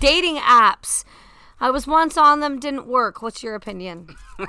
Dating 0.01 0.37
apps. 0.37 1.05
I 1.61 1.71
was 1.71 1.87
once 1.87 2.17
on 2.17 2.41
them, 2.41 2.59
didn't 2.59 2.87
work. 2.87 3.21
What's 3.21 3.43
your 3.43 3.55
opinion? 3.55 4.17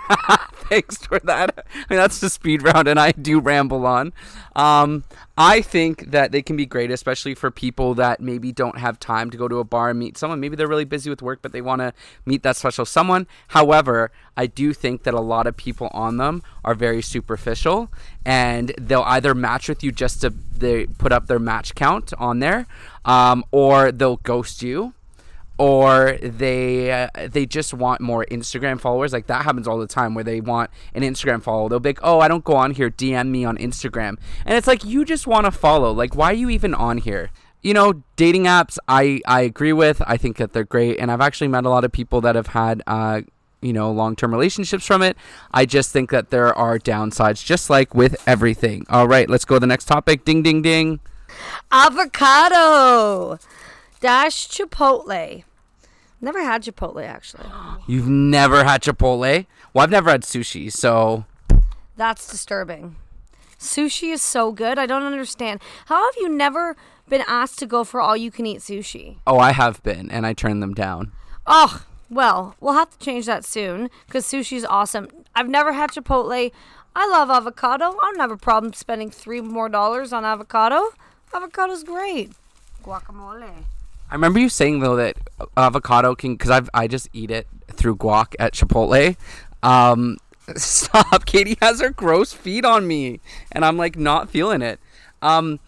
Thanks 0.53 0.97
for 0.97 1.19
that. 1.19 1.65
I 1.75 1.79
mean, 1.89 1.99
that's 1.99 2.19
the 2.19 2.29
speed 2.29 2.63
round, 2.63 2.87
and 2.87 2.97
I 2.97 3.11
do 3.11 3.41
ramble 3.41 3.85
on. 3.85 4.13
Um, 4.55 5.03
I 5.37 5.59
think 5.61 6.11
that 6.11 6.31
they 6.31 6.41
can 6.41 6.55
be 6.55 6.65
great, 6.65 6.89
especially 6.89 7.35
for 7.35 7.51
people 7.51 7.95
that 7.95 8.21
maybe 8.21 8.53
don't 8.53 8.77
have 8.77 8.97
time 8.97 9.29
to 9.31 9.37
go 9.37 9.49
to 9.49 9.59
a 9.59 9.65
bar 9.65 9.89
and 9.89 9.99
meet 9.99 10.17
someone. 10.17 10.39
Maybe 10.39 10.55
they're 10.55 10.69
really 10.69 10.85
busy 10.85 11.09
with 11.09 11.21
work, 11.21 11.39
but 11.41 11.51
they 11.51 11.61
want 11.61 11.81
to 11.81 11.93
meet 12.25 12.43
that 12.43 12.55
special 12.55 12.85
someone. 12.85 13.27
However, 13.49 14.11
I 14.37 14.45
do 14.47 14.71
think 14.71 15.03
that 15.03 15.13
a 15.13 15.19
lot 15.19 15.47
of 15.47 15.57
people 15.57 15.89
on 15.91 16.15
them 16.15 16.43
are 16.63 16.75
very 16.75 17.01
superficial, 17.01 17.91
and 18.25 18.73
they'll 18.79 19.03
either 19.05 19.35
match 19.35 19.67
with 19.67 19.83
you 19.83 19.91
just 19.91 20.21
to 20.21 20.29
they 20.29 20.85
put 20.85 21.11
up 21.11 21.27
their 21.27 21.39
match 21.39 21.75
count 21.75 22.13
on 22.17 22.39
there, 22.39 22.67
um, 23.03 23.43
or 23.51 23.91
they'll 23.91 24.17
ghost 24.17 24.61
you 24.63 24.93
or 25.61 26.17
they 26.23 26.91
uh, 26.91 27.07
they 27.29 27.45
just 27.45 27.71
want 27.71 28.01
more 28.01 28.25
Instagram 28.31 28.79
followers. 28.79 29.13
Like 29.13 29.27
that 29.27 29.43
happens 29.43 29.67
all 29.67 29.77
the 29.77 29.85
time 29.85 30.15
where 30.15 30.23
they 30.23 30.41
want 30.41 30.71
an 30.95 31.03
Instagram 31.03 31.43
follow. 31.43 31.69
They'll 31.69 31.79
be 31.79 31.89
like, 31.89 31.99
"Oh, 32.01 32.19
I 32.19 32.27
don't 32.27 32.43
go 32.43 32.55
on 32.55 32.71
here. 32.71 32.89
DM 32.89 33.27
me 33.27 33.45
on 33.45 33.59
Instagram." 33.59 34.17
And 34.43 34.57
it's 34.57 34.65
like 34.65 34.83
you 34.83 35.05
just 35.05 35.27
want 35.27 35.45
to 35.45 35.51
follow. 35.51 35.91
Like 35.91 36.15
why 36.15 36.31
are 36.31 36.33
you 36.33 36.49
even 36.49 36.73
on 36.73 36.97
here? 36.97 37.29
You 37.61 37.75
know, 37.75 38.01
dating 38.15 38.45
apps. 38.45 38.79
I 38.87 39.21
I 39.27 39.41
agree 39.41 39.71
with. 39.71 40.01
I 40.07 40.17
think 40.17 40.37
that 40.37 40.51
they're 40.51 40.63
great, 40.63 40.97
and 40.97 41.11
I've 41.11 41.21
actually 41.21 41.49
met 41.49 41.63
a 41.63 41.69
lot 41.69 41.83
of 41.83 41.91
people 41.91 42.21
that 42.21 42.33
have 42.33 42.47
had. 42.47 42.81
Uh, 42.87 43.21
you 43.61 43.73
know, 43.73 43.91
long 43.91 44.15
term 44.15 44.31
relationships 44.31 44.87
from 44.87 45.03
it. 45.03 45.15
I 45.51 45.67
just 45.67 45.91
think 45.91 46.09
that 46.09 46.31
there 46.31 46.51
are 46.57 46.79
downsides, 46.79 47.45
just 47.45 47.69
like 47.69 47.93
with 47.93 48.19
everything. 48.27 48.87
All 48.89 49.07
right, 49.07 49.29
let's 49.29 49.45
go 49.45 49.57
to 49.57 49.59
the 49.59 49.67
next 49.67 49.85
topic. 49.85 50.25
Ding, 50.25 50.41
ding, 50.41 50.63
ding. 50.63 51.01
Avocado 51.71 53.37
dash 53.99 54.47
Chipotle. 54.49 55.43
Never 56.21 56.43
had 56.43 56.63
Chipotle 56.63 57.05
actually. 57.05 57.47
You've 57.87 58.07
never 58.07 58.63
had 58.63 58.81
Chipotle? 58.83 59.45
Well, 59.73 59.83
I've 59.83 59.89
never 59.89 60.11
had 60.11 60.21
sushi, 60.23 60.71
so 60.71 61.25
That's 61.97 62.29
disturbing. 62.29 62.95
Sushi 63.59 64.11
is 64.11 64.21
so 64.21 64.51
good. 64.51 64.79
I 64.79 64.85
don't 64.85 65.03
understand. 65.03 65.61
How 65.85 66.03
have 66.05 66.15
you 66.17 66.29
never 66.29 66.75
been 67.09 67.23
asked 67.27 67.59
to 67.59 67.65
go 67.65 67.83
for 67.83 68.01
all 68.01 68.17
you 68.17 68.31
can 68.31 68.45
eat 68.45 68.59
sushi? 68.59 69.17
oh, 69.27 69.37
I 69.37 69.51
have 69.51 69.83
been, 69.83 70.09
and 70.09 70.25
I 70.25 70.33
turned 70.33 70.63
them 70.63 70.73
down. 70.73 71.11
Oh, 71.45 71.85
well, 72.09 72.55
we'll 72.59 72.73
have 72.73 72.89
to 72.91 72.97
change 72.99 73.25
that 73.27 73.45
soon 73.45 73.89
because 74.07 74.25
sushi's 74.25 74.65
awesome. 74.65 75.09
I've 75.35 75.47
never 75.49 75.73
had 75.73 75.91
Chipotle. 75.91 76.51
I 76.95 77.07
love 77.07 77.29
avocado. 77.29 77.85
I 77.85 78.11
don't 78.11 78.19
have 78.19 78.31
a 78.31 78.37
problem 78.37 78.73
spending 78.73 79.09
three 79.11 79.41
more 79.41 79.69
dollars 79.69 80.11
on 80.11 80.25
avocado. 80.25 80.89
Avocado's 81.33 81.83
great. 81.83 82.31
Guacamole. 82.83 83.63
I 84.11 84.15
remember 84.15 84.39
you 84.39 84.49
saying 84.49 84.81
though 84.81 84.97
that 84.97 85.17
avocado 85.55 86.15
can, 86.15 86.33
because 86.33 86.51
I've 86.51 86.69
I 86.73 86.87
just 86.87 87.09
eat 87.13 87.31
it 87.31 87.47
through 87.71 87.95
guac 87.95 88.35
at 88.39 88.53
Chipotle. 88.53 89.15
Um, 89.63 90.17
stop, 90.57 91.25
Katie 91.25 91.57
has 91.61 91.79
her 91.79 91.91
gross 91.91 92.33
feet 92.33 92.65
on 92.65 92.85
me, 92.85 93.21
and 93.53 93.63
I'm 93.63 93.77
like 93.77 93.97
not 93.97 94.29
feeling 94.29 94.61
it. 94.61 94.81
Um, 95.21 95.59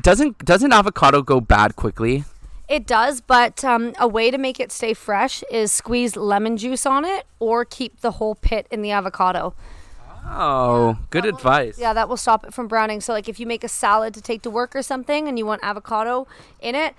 doesn't 0.00 0.44
doesn't 0.44 0.72
avocado 0.72 1.20
go 1.20 1.40
bad 1.40 1.76
quickly? 1.76 2.24
It 2.66 2.86
does, 2.86 3.20
but 3.20 3.62
um, 3.62 3.92
a 4.00 4.08
way 4.08 4.30
to 4.30 4.38
make 4.38 4.58
it 4.58 4.72
stay 4.72 4.94
fresh 4.94 5.44
is 5.52 5.70
squeeze 5.70 6.16
lemon 6.16 6.56
juice 6.56 6.86
on 6.86 7.04
it 7.04 7.26
or 7.38 7.64
keep 7.64 8.00
the 8.00 8.12
whole 8.12 8.34
pit 8.34 8.66
in 8.70 8.82
the 8.82 8.90
avocado. 8.90 9.54
Oh, 10.28 10.98
good 11.10 11.24
advice. 11.24 11.78
Yeah, 11.78 11.92
that 11.92 12.08
will 12.08 12.16
stop 12.16 12.44
it 12.44 12.52
from 12.52 12.66
browning. 12.66 13.00
So, 13.00 13.12
like, 13.12 13.28
if 13.28 13.38
you 13.38 13.46
make 13.46 13.62
a 13.62 13.68
salad 13.68 14.14
to 14.14 14.20
take 14.20 14.42
to 14.42 14.50
work 14.50 14.74
or 14.74 14.82
something 14.82 15.28
and 15.28 15.38
you 15.38 15.46
want 15.46 15.62
avocado 15.62 16.26
in 16.60 16.74
it, 16.74 16.94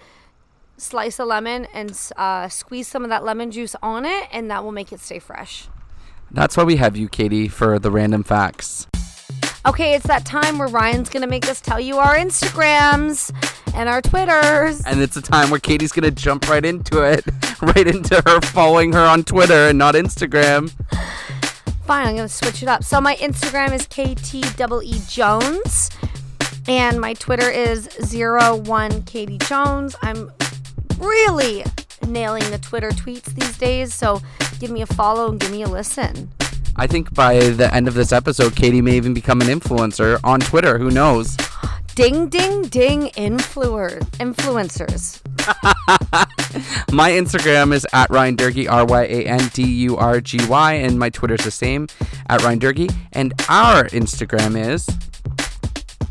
slice 0.78 1.20
a 1.20 1.26
lemon 1.26 1.66
and 1.74 1.98
uh, 2.16 2.48
squeeze 2.50 2.88
some 2.88 3.04
of 3.04 3.10
that 3.10 3.24
lemon 3.24 3.52
juice 3.52 3.76
on 3.82 4.06
it, 4.06 4.28
and 4.32 4.50
that 4.50 4.64
will 4.64 4.72
make 4.72 4.92
it 4.92 5.00
stay 5.00 5.20
fresh. 5.20 5.68
That's 6.32 6.58
why 6.58 6.64
we 6.64 6.76
have 6.78 6.98
you, 6.98 7.08
Katie, 7.08 7.48
for 7.48 7.80
the 7.80 7.92
random 7.92 8.24
facts. 8.24 8.88
Okay, 9.66 9.96
it's 9.96 10.08
that 10.08 10.26
time 10.26 10.58
where 10.58 10.68
Ryan's 10.68 11.10
gonna 11.10 11.28
make 11.28 11.50
us 11.50 11.60
tell 11.60 11.80
you 11.80 11.98
our 11.98 12.16
Instagrams 12.16 13.32
and 13.74 13.90
our 13.90 14.02
Twitters. 14.02 14.82
And 14.86 15.02
it's 15.02 15.18
a 15.18 15.22
time 15.22 15.50
where 15.50 15.60
Katie's 15.60 15.92
gonna 15.92 16.12
jump 16.12 16.48
right 16.50 16.64
into 16.64 17.02
it, 17.02 17.26
right 17.62 17.88
into 17.88 18.22
her 18.26 18.40
following 18.42 18.94
her 18.94 19.04
on 19.04 19.24
Twitter 19.24 19.68
and 19.68 19.78
not 19.78 19.96
Instagram. 19.96 20.72
Fine, 21.86 22.08
I'm 22.08 22.16
gonna 22.16 22.30
switch 22.30 22.64
it 22.64 22.70
up. 22.70 22.84
So 22.84 23.02
my 23.02 23.16
Instagram 23.18 23.74
is 23.74 23.88
KTEE 23.88 25.10
Jones, 25.10 25.90
and 26.68 27.00
my 27.02 27.14
Twitter 27.14 27.50
is 27.50 27.90
zero 28.04 28.56
one 28.56 29.04
Katie 29.04 29.38
Jones. 29.38 29.96
I'm 30.02 30.32
really 30.98 31.64
nailing 32.08 32.50
the 32.52 32.58
Twitter 32.58 32.90
tweets 32.90 33.26
these 33.26 33.58
days, 33.58 33.94
so 33.94 34.22
give 34.60 34.72
me 34.72 34.82
a 34.82 34.86
follow 34.86 35.30
and 35.30 35.40
give 35.40 35.52
me 35.52 35.64
a 35.64 35.68
listen. 35.68 36.32
I 36.76 36.86
think 36.86 37.14
by 37.14 37.40
the 37.40 37.74
end 37.74 37.88
of 37.88 37.96
this 37.96 38.12
episode, 38.12 38.56
Katie 38.56 38.82
may 38.82 38.96
even 38.98 39.14
become 39.14 39.42
an 39.42 39.48
influencer 39.48 40.20
on 40.24 40.40
Twitter. 40.40 40.78
Who 40.78 40.92
knows? 40.92 41.36
Ding 41.96 42.30
ding 42.30 42.62
ding 42.62 43.08
influer 43.16 43.98
influencers. 44.20 45.20
My 46.94 47.10
Instagram 47.10 47.74
is 47.74 47.88
at 47.92 48.12
Ryan 48.12 48.38
Durgy, 48.38 48.70
R 48.70 48.86
Y 48.86 49.04
A 49.06 49.26
N 49.26 49.50
D 49.52 49.64
U 49.64 49.98
R 49.98 50.22
G 50.22 50.38
Y, 50.46 50.74
and 50.74 51.00
my 51.00 51.10
Twitter's 51.10 51.44
the 51.44 51.50
same, 51.50 51.88
at 52.30 52.44
Ryan 52.44 52.60
Durgy. 52.60 52.94
And 53.14 53.34
our 53.50 53.86
Instagram 53.86 54.56
is 54.64 54.88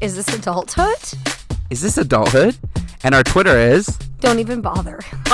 Is 0.01 0.17
this 0.17 0.27
adulthood? 0.35 0.97
Is 1.71 1.83
this 1.83 1.99
adulthood? 1.99 2.57
And 3.07 3.15
our 3.15 3.23
Twitter 3.23 3.57
is 3.57 3.87
Don't 4.19 4.41
even 4.41 4.61
bother. 4.61 4.99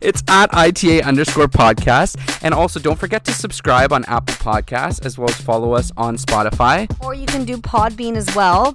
it's 0.00 0.22
at 0.26 0.48
ITA 0.54 1.02
underscore 1.02 1.48
podcast. 1.48 2.16
And 2.42 2.54
also 2.54 2.80
don't 2.80 2.98
forget 2.98 3.26
to 3.26 3.32
subscribe 3.32 3.92
on 3.92 4.06
Apple 4.06 4.34
Podcasts 4.36 5.04
as 5.04 5.18
well 5.18 5.28
as 5.28 5.38
follow 5.38 5.74
us 5.74 5.92
on 5.98 6.16
Spotify. 6.16 6.90
Or 7.04 7.12
you 7.12 7.26
can 7.26 7.44
do 7.44 7.58
Podbean 7.58 8.16
as 8.16 8.34
well. 8.34 8.74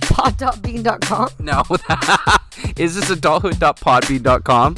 Pod.bean.com. 0.00 1.28
No, 1.40 1.62
is 2.78 2.94
this 2.94 3.10
adulthood.podbean.com? 3.10 4.76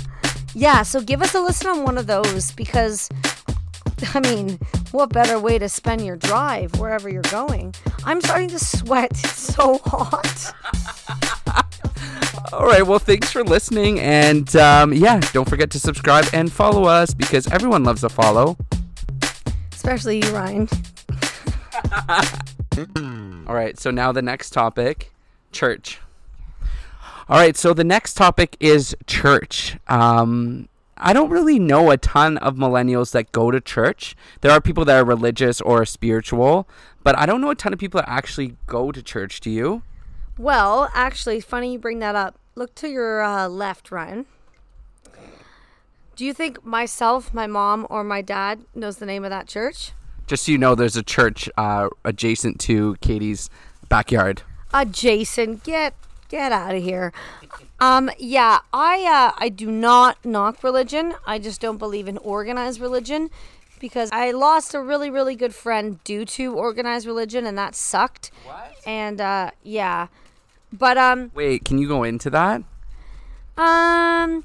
Yeah, 0.55 0.83
so 0.83 1.01
give 1.01 1.23
us 1.23 1.37
a 1.37 1.41
listen 1.41 1.69
on 1.69 1.85
one 1.85 1.99
of 1.99 2.09
those 2.09 2.51
because, 2.51 3.09
I 4.15 4.21
mean, 4.21 4.59
what 4.93 5.11
better 5.11 5.39
way 5.39 5.59
to 5.59 5.69
spend 5.69 6.05
your 6.05 6.17
drive 6.17 6.79
wherever 6.79 7.09
you're 7.09 7.23
going? 7.23 7.75
I'm 8.05 8.21
starting 8.21 8.49
to 8.49 8.59
sweat. 8.59 9.13
It's 9.27 9.55
so 9.55 9.79
hot. 9.85 10.55
All 12.53 12.67
right. 12.67 12.87
Well, 12.87 12.99
thanks 12.99 13.31
for 13.31 13.43
listening. 13.43 13.99
And 14.01 14.55
um, 14.57 14.93
yeah, 14.93 15.21
don't 15.33 15.49
forget 15.49 15.71
to 15.71 15.81
subscribe 15.81 16.27
and 16.33 16.53
follow 16.53 16.85
us 16.85 17.15
because 17.15 17.47
everyone 17.49 17.85
loves 17.85 18.05
a 18.05 18.09
follow. 18.09 18.57
Especially 19.73 20.19
you, 20.23 20.31
Ryan. 20.31 20.69
All 23.49 23.55
right. 23.55 23.79
So 23.79 23.91
now 23.91 24.13
the 24.13 24.23
next 24.23 24.51
topic 24.51 25.13
church. 25.53 26.01
All 27.29 27.39
right. 27.39 27.57
So 27.57 27.73
the 27.73 27.85
next 27.85 28.15
topic 28.15 28.57
is 28.61 28.95
church. 29.07 29.77
Um, 29.89 30.69
I 30.99 31.13
don't 31.13 31.31
really 31.31 31.59
know 31.59 31.91
a 31.91 31.97
ton 31.97 32.39
of 32.39 32.57
millennials 32.57 33.13
that 33.13 33.33
go 33.33 33.51
to 33.51 33.61
church. 33.61 34.17
There 34.41 34.51
are 34.51 34.61
people 34.61 34.85
that 34.87 34.97
are 34.97 35.05
religious 35.05 35.61
or 35.61 35.85
spiritual, 35.85 36.69
but 37.03 37.19
I 37.19 37.27
don't 37.27 37.41
know 37.41 37.51
a 37.51 37.55
ton 37.55 37.73
of 37.73 37.79
people 37.79 38.01
that 38.01 38.09
actually 38.09 38.57
go 38.67 38.93
to 38.93 39.03
church. 39.03 39.41
Do 39.41 39.51
you? 39.51 39.83
Well, 40.39 40.91
actually, 40.95 41.41
funny 41.41 41.73
you 41.73 41.79
bring 41.79 41.99
that 41.99 42.15
up. 42.15 42.39
Look 42.55 42.75
to 42.77 42.89
your 42.89 43.23
uh, 43.23 43.49
left, 43.49 43.91
Ryan. 43.91 44.27
Do 46.17 46.25
you 46.25 46.33
think 46.33 46.65
myself, 46.65 47.35
my 47.35 47.47
mom, 47.47 47.87
or 47.91 48.03
my 48.03 48.23
dad 48.23 48.65
knows 48.75 48.97
the 48.97 49.07
name 49.07 49.23
of 49.23 49.31
that 49.31 49.47
church? 49.47 49.93
Just 50.27 50.45
so 50.47 50.53
you 50.53 50.59
know, 50.59 50.75
there's 50.75 50.97
a 50.97 51.03
church 51.03 51.49
uh, 51.59 51.89
adjacent 52.05 52.59
to 52.61 52.97
Katie's 53.03 53.51
backyard. 53.91 54.43
Jason, 54.91 55.61
get 55.63 55.95
get 56.29 56.53
out 56.53 56.75
of 56.75 56.83
here. 56.83 57.13
Um, 57.79 58.11
yeah, 58.19 58.61
I 58.73 59.05
uh, 59.05 59.37
I 59.39 59.49
do 59.51 59.71
not 59.71 60.25
knock 60.25 60.63
religion. 60.63 61.15
I 61.27 61.39
just 61.39 61.61
don't 61.61 61.77
believe 61.77 62.09
in 62.09 62.17
organized 62.19 62.81
religion 62.81 63.31
because 63.79 64.09
I 64.13 64.31
lost 64.31 64.75
a 64.75 64.81
really 64.81 65.11
really 65.11 65.37
good 65.37 65.55
friend 65.55 66.03
due 66.03 66.25
to 66.25 66.55
organized 66.55 67.07
religion, 67.07 67.47
and 67.47 67.59
that 67.59 67.75
sucked. 67.75 68.31
What? 68.45 68.75
And 68.87 69.21
uh, 69.21 69.51
yeah, 69.63 70.07
but 70.73 70.97
um, 70.97 71.31
Wait, 71.35 71.65
can 71.65 71.77
you 71.79 71.87
go 71.87 72.03
into 72.03 72.31
that? 72.31 72.63
um, 73.59 74.45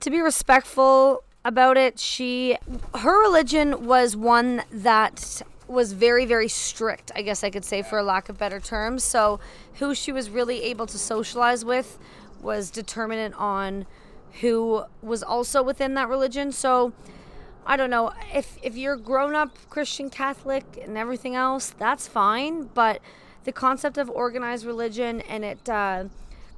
to 0.00 0.10
be 0.10 0.20
respectful 0.20 1.24
about 1.44 1.76
it, 1.76 1.98
she 1.98 2.56
her 2.94 3.20
religion 3.20 3.84
was 3.86 4.16
one 4.16 4.62
that 4.70 5.42
was 5.68 5.92
very 5.92 6.24
very 6.24 6.48
strict. 6.48 7.12
I 7.14 7.20
guess 7.20 7.44
I 7.44 7.50
could 7.50 7.64
say 7.66 7.82
for 7.82 7.98
a 7.98 8.02
lack 8.02 8.30
of 8.30 8.38
better 8.38 8.60
terms. 8.60 9.04
So 9.04 9.40
who 9.74 9.94
she 9.94 10.10
was 10.10 10.30
really 10.30 10.62
able 10.62 10.86
to 10.86 10.98
socialize 10.98 11.64
with 11.64 11.98
was 12.42 12.70
determinant 12.70 13.34
on 13.36 13.86
who 14.40 14.84
was 15.02 15.22
also 15.22 15.62
within 15.62 15.94
that 15.94 16.08
religion. 16.08 16.52
So 16.52 16.92
I 17.66 17.76
don't 17.76 17.90
know 17.90 18.12
if 18.34 18.58
if 18.62 18.76
you're 18.76 18.96
grown 18.96 19.34
up 19.34 19.56
Christian 19.70 20.10
Catholic 20.10 20.64
and 20.82 20.98
everything 20.98 21.36
else, 21.36 21.70
that's 21.70 22.08
fine. 22.08 22.70
But 22.74 23.00
the 23.44 23.52
concept 23.52 23.98
of 23.98 24.08
organized 24.10 24.64
religion 24.64 25.20
and 25.22 25.44
it 25.44 25.68
uh, 25.68 26.04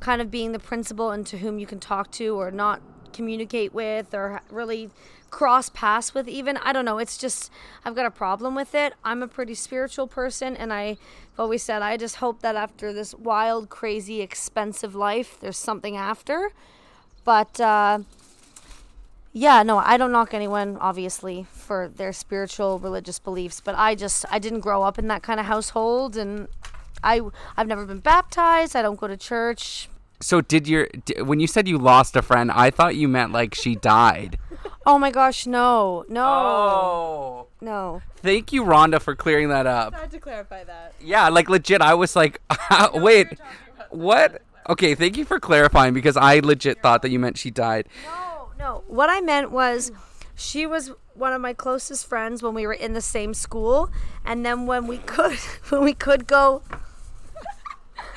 kind 0.00 0.20
of 0.20 0.30
being 0.30 0.52
the 0.52 0.58
principle 0.58 1.10
and 1.10 1.26
to 1.26 1.38
whom 1.38 1.58
you 1.58 1.66
can 1.66 1.80
talk 1.80 2.10
to 2.12 2.38
or 2.38 2.50
not 2.50 2.80
communicate 3.12 3.72
with 3.72 4.12
or 4.14 4.42
really 4.50 4.90
cross 5.34 5.68
paths 5.68 6.14
with 6.14 6.28
even 6.28 6.56
i 6.58 6.72
don't 6.72 6.84
know 6.84 6.98
it's 6.98 7.18
just 7.18 7.50
i've 7.84 7.96
got 7.96 8.06
a 8.06 8.10
problem 8.10 8.54
with 8.54 8.72
it. 8.72 8.92
I'm 9.02 9.20
a 9.20 9.26
pretty 9.26 9.54
spiritual 9.54 10.06
person 10.06 10.56
and 10.56 10.72
i've 10.72 10.98
always 11.36 11.60
said 11.60 11.82
i 11.82 11.96
just 11.96 12.16
hope 12.16 12.40
that 12.42 12.54
after 12.54 12.92
this 12.92 13.16
wild 13.16 13.68
crazy 13.68 14.20
expensive 14.20 14.94
life 14.94 15.36
there's 15.40 15.58
something 15.58 15.96
after. 15.96 16.52
But 17.24 17.58
uh, 17.60 17.98
yeah 19.32 19.64
no 19.64 19.78
i 19.78 19.96
don't 19.96 20.12
knock 20.12 20.32
anyone 20.32 20.76
obviously 20.76 21.46
for 21.50 21.88
their 21.88 22.12
spiritual 22.12 22.78
religious 22.78 23.18
beliefs 23.18 23.60
but 23.60 23.74
i 23.74 23.96
just 23.96 24.24
i 24.30 24.38
didn't 24.38 24.60
grow 24.60 24.84
up 24.84 25.00
in 25.00 25.08
that 25.08 25.24
kind 25.24 25.40
of 25.40 25.46
household 25.46 26.16
and 26.16 26.46
i 27.02 27.20
i've 27.56 27.66
never 27.66 27.84
been 27.84 27.98
baptized. 27.98 28.76
I 28.76 28.82
don't 28.82 29.00
go 29.00 29.08
to 29.08 29.16
church 29.16 29.88
So 30.20 30.40
did 30.40 30.66
your 30.66 30.88
d- 31.04 31.22
when 31.22 31.40
you 31.40 31.46
said 31.46 31.68
you 31.68 31.76
lost 31.78 32.16
a 32.16 32.22
friend, 32.22 32.50
I 32.50 32.70
thought 32.70 32.96
you 32.96 33.08
meant 33.08 33.32
like 33.32 33.54
she 33.54 33.74
died. 33.76 34.38
oh 34.86 34.98
my 34.98 35.10
gosh 35.10 35.46
no 35.46 36.04
no 36.08 36.24
Oh. 36.24 37.46
no 37.60 38.02
Thank 38.16 38.52
you, 38.52 38.64
Rhonda, 38.64 39.00
for 39.00 39.14
clearing 39.14 39.48
that 39.50 39.66
up. 39.66 39.94
I 39.94 40.00
had 40.00 40.10
to 40.12 40.18
clarify 40.18 40.64
that. 40.64 40.94
Yeah, 41.00 41.28
like 41.28 41.48
legit, 41.50 41.82
I 41.82 41.92
was 41.94 42.16
like, 42.16 42.40
wait, 42.94 43.38
what? 43.90 44.40
Okay, 44.68 44.94
thank 44.94 45.18
you 45.18 45.26
for 45.26 45.38
clarifying 45.38 45.92
because 45.92 46.16
I 46.16 46.38
legit 46.38 46.80
thought 46.80 47.02
that 47.02 47.10
you 47.10 47.18
meant 47.18 47.36
she 47.36 47.50
died. 47.50 47.86
No, 48.06 48.48
no. 48.58 48.84
What 48.86 49.10
I 49.10 49.20
meant 49.20 49.50
was 49.50 49.92
she 50.34 50.66
was 50.66 50.90
one 51.12 51.34
of 51.34 51.40
my 51.42 51.52
closest 51.52 52.06
friends 52.06 52.42
when 52.42 52.54
we 52.54 52.66
were 52.66 52.72
in 52.72 52.94
the 52.94 53.00
same 53.02 53.34
school 53.34 53.90
and 54.24 54.44
then 54.44 54.64
when 54.66 54.86
we 54.86 54.98
could 54.98 55.36
when 55.68 55.84
we 55.84 55.92
could 55.92 56.26
go 56.26 56.62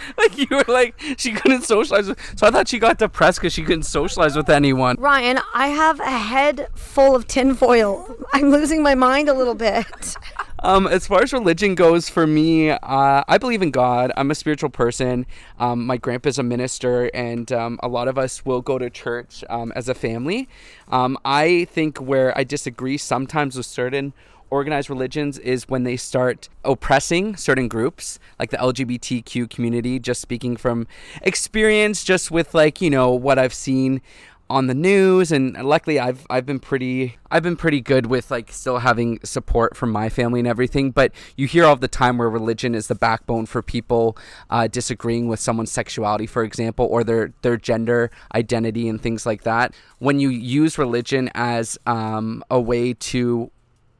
Like 0.17 0.37
you 0.37 0.47
were 0.49 0.65
like 0.67 0.99
she 1.17 1.31
couldn't 1.31 1.63
socialize. 1.63 2.07
With, 2.07 2.19
so 2.37 2.47
I 2.47 2.51
thought 2.51 2.67
she 2.67 2.79
got 2.79 2.97
depressed 2.97 3.39
because 3.39 3.53
she 3.53 3.63
couldn't 3.63 3.83
socialize 3.83 4.35
with 4.35 4.49
anyone. 4.49 4.95
Ryan, 4.99 5.39
I 5.53 5.67
have 5.67 5.99
a 5.99 6.17
head 6.17 6.67
full 6.75 7.15
of 7.15 7.27
tinfoil. 7.27 8.17
I'm 8.33 8.49
losing 8.49 8.83
my 8.83 8.95
mind 8.95 9.29
a 9.29 9.33
little 9.33 9.55
bit. 9.55 10.15
Um, 10.63 10.87
as 10.87 11.05
far 11.05 11.21
as 11.21 11.33
religion 11.33 11.75
goes, 11.75 12.09
for 12.09 12.25
me, 12.25 12.71
uh, 12.71 13.23
I 13.27 13.37
believe 13.37 13.61
in 13.61 13.71
God. 13.71 14.11
I'm 14.17 14.31
a 14.31 14.35
spiritual 14.35 14.69
person. 14.69 15.27
Um, 15.59 15.85
my 15.85 15.97
grandpa's 15.97 16.39
a 16.39 16.43
minister, 16.43 17.11
and 17.13 17.51
um, 17.51 17.79
a 17.83 17.87
lot 17.87 18.07
of 18.07 18.17
us 18.17 18.43
will 18.43 18.61
go 18.61 18.79
to 18.79 18.89
church 18.89 19.43
um, 19.49 19.71
as 19.75 19.87
a 19.87 19.93
family. 19.93 20.49
Um, 20.87 21.17
I 21.23 21.65
think 21.65 21.99
where 21.99 22.35
I 22.37 22.43
disagree 22.43 22.97
sometimes 22.97 23.55
with 23.55 23.67
certain 23.67 24.13
organized 24.49 24.89
religions 24.89 25.37
is 25.39 25.67
when 25.69 25.83
they 25.83 25.97
start 25.97 26.49
oppressing 26.63 27.35
certain 27.35 27.67
groups, 27.67 28.19
like 28.39 28.49
the 28.49 28.57
LGBTQ 28.57 29.49
community. 29.49 29.99
Just 29.99 30.21
speaking 30.21 30.57
from 30.57 30.87
experience, 31.21 32.03
just 32.03 32.31
with 32.31 32.53
like 32.53 32.81
you 32.81 32.89
know 32.89 33.11
what 33.11 33.37
I've 33.39 33.53
seen 33.53 34.01
on 34.49 34.67
the 34.67 34.73
news 34.73 35.31
and 35.31 35.53
luckily 35.63 35.99
I've 35.99 36.25
I've 36.29 36.45
been 36.45 36.59
pretty 36.59 37.17
I've 37.29 37.43
been 37.43 37.57
pretty 37.57 37.81
good 37.81 38.05
with 38.05 38.31
like 38.31 38.51
still 38.51 38.79
having 38.79 39.19
support 39.23 39.75
from 39.75 39.91
my 39.91 40.07
family 40.07 40.39
and 40.39 40.47
everything 40.47 40.91
but 40.91 41.11
you 41.35 41.47
hear 41.47 41.65
all 41.65 41.75
the 41.75 41.89
time 41.89 42.17
where 42.17 42.29
religion 42.29 42.73
is 42.73 42.87
the 42.87 42.95
backbone 42.95 43.45
for 43.45 43.61
people 43.61 44.17
uh, 44.49 44.67
disagreeing 44.67 45.27
with 45.27 45.41
someone's 45.41 45.71
sexuality 45.71 46.25
for 46.25 46.43
example 46.43 46.85
or 46.89 47.03
their 47.03 47.33
their 47.41 47.57
gender 47.57 48.09
identity 48.33 48.87
and 48.87 49.01
things 49.01 49.25
like 49.25 49.43
that 49.43 49.73
when 49.99 50.19
you 50.19 50.29
use 50.29 50.77
religion 50.77 51.29
as 51.35 51.77
um, 51.85 52.41
a 52.49 52.59
way 52.59 52.93
to 52.93 53.51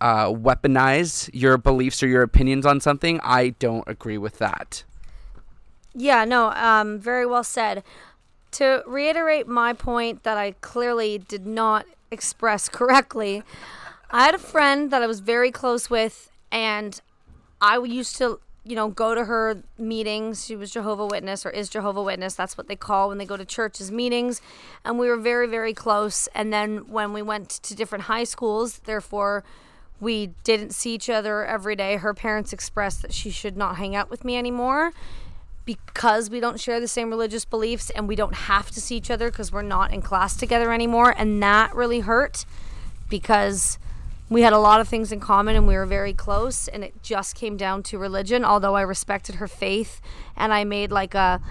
uh, 0.02 0.28
weaponize 0.28 1.30
your 1.34 1.58
beliefs 1.58 2.02
or 2.04 2.08
your 2.08 2.22
opinions 2.22 2.66
on 2.66 2.80
something 2.80 3.20
I 3.24 3.50
don't 3.60 3.88
agree 3.88 4.18
with 4.18 4.38
that 4.40 4.84
Yeah, 5.96 6.26
no, 6.26 6.52
um, 6.52 7.00
very 7.00 7.26
well 7.26 7.44
said. 7.44 7.84
To 8.52 8.84
reiterate 8.86 9.48
my 9.48 9.74
point 9.74 10.24
that 10.24 10.38
I 10.38 10.52
clearly 10.62 11.18
did 11.18 11.46
not 11.48 11.86
express 12.12 12.70
correctly, 12.80 13.44
I 14.12 14.24
had 14.24 14.36
a 14.36 14.40
friend 14.40 14.92
that 14.92 15.02
I 15.02 15.08
was 15.08 15.20
very 15.20 15.52
close 15.52 15.90
with, 15.90 16.30
and 16.52 17.02
I 17.60 17.78
used 17.80 18.16
to, 18.18 18.40
you 18.64 18.76
know, 18.76 18.90
go 18.90 19.16
to 19.16 19.26
her 19.26 19.64
meetings. 19.78 20.46
She 20.46 20.56
was 20.56 20.72
Jehovah 20.72 21.08
Witness 21.08 21.46
or 21.46 21.50
is 21.50 21.68
Jehovah 21.68 22.04
Witness. 22.04 22.36
That's 22.36 22.58
what 22.58 22.68
they 22.68 22.76
call 22.76 23.10
when 23.10 23.18
they 23.18 23.26
go 23.26 23.36
to 23.36 23.44
churches 23.46 23.92
meetings, 23.92 24.40
and 24.86 25.00
we 25.00 25.10
were 25.10 25.18
very, 25.18 25.48
very 25.48 25.74
close. 25.74 26.28
And 26.36 26.54
then 26.54 26.88
when 26.90 27.12
we 27.12 27.22
went 27.22 27.50
to 27.50 27.76
different 27.76 28.04
high 28.06 28.24
schools, 28.26 28.80
therefore. 28.86 29.44
We 30.00 30.28
didn't 30.44 30.72
see 30.72 30.94
each 30.94 31.10
other 31.10 31.46
every 31.46 31.76
day. 31.76 31.98
Her 31.98 32.14
parents 32.14 32.54
expressed 32.54 33.02
that 33.02 33.14
she 33.14 33.30
should 33.30 33.58
not 33.58 33.78
hang 33.78 33.96
out 33.96 34.10
with 34.10 34.24
me 34.24 34.38
anymore 34.38 34.94
because 35.66 36.30
we 36.30 36.40
don't 36.40 36.60
share 36.60 36.80
the 36.80 36.88
same 36.88 37.10
religious 37.10 37.44
beliefs 37.44 37.90
and 37.90 38.08
we 38.08 38.16
don't 38.16 38.34
have 38.34 38.72
to 38.72 38.80
see 38.80 38.96
each 38.96 39.12
other 39.12 39.30
because 39.30 39.52
we're 39.52 39.62
not 39.62 39.92
in 39.92 40.02
class 40.02 40.38
together 40.38 40.72
anymore. 40.72 41.14
And 41.18 41.44
that 41.44 41.76
really 41.76 42.00
hurt 42.00 42.46
because 43.10 43.78
we 44.30 44.42
had 44.42 44.54
a 44.54 44.60
lot 44.60 44.80
of 44.80 44.88
things 44.88 45.12
in 45.12 45.20
common 45.20 45.56
and 45.56 45.68
we 45.68 45.76
were 45.76 45.86
very 45.86 46.14
close. 46.14 46.68
And 46.68 46.84
it 46.84 47.04
just 47.04 47.36
came 47.36 47.58
down 47.58 47.84
to 47.84 47.98
religion, 47.98 48.46
although 48.46 48.76
I 48.76 48.82
respected 48.82 49.36
her 49.36 49.48
faith 49.48 50.00
and 50.36 50.54
I 50.54 50.64
made 50.64 50.92
like 50.92 51.14
a. 51.14 51.42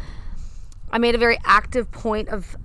I 0.93 0.99
made 0.99 1.17
a 1.17 1.19
very 1.19 1.37
active 1.45 1.91
point 1.91 2.29
of 2.29 2.57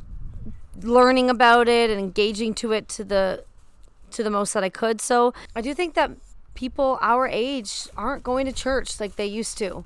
learning 0.81 1.29
about 1.29 1.67
it 1.67 1.89
and 1.89 1.99
engaging 1.99 2.53
to 2.53 2.71
it 2.71 2.87
to 2.89 3.03
the 3.03 3.43
to 4.13 4.23
the 4.23 4.29
most 4.29 4.53
that 4.53 4.63
I 4.63 4.69
could. 4.69 5.01
So 5.01 5.33
I 5.55 5.61
do 5.61 5.73
think 5.73 5.93
that 5.95 6.11
people 6.53 6.99
our 7.01 7.27
age 7.27 7.87
aren't 7.95 8.23
going 8.23 8.45
to 8.45 8.51
church 8.51 8.99
like 8.99 9.15
they 9.15 9.25
used 9.25 9.57
to. 9.59 9.85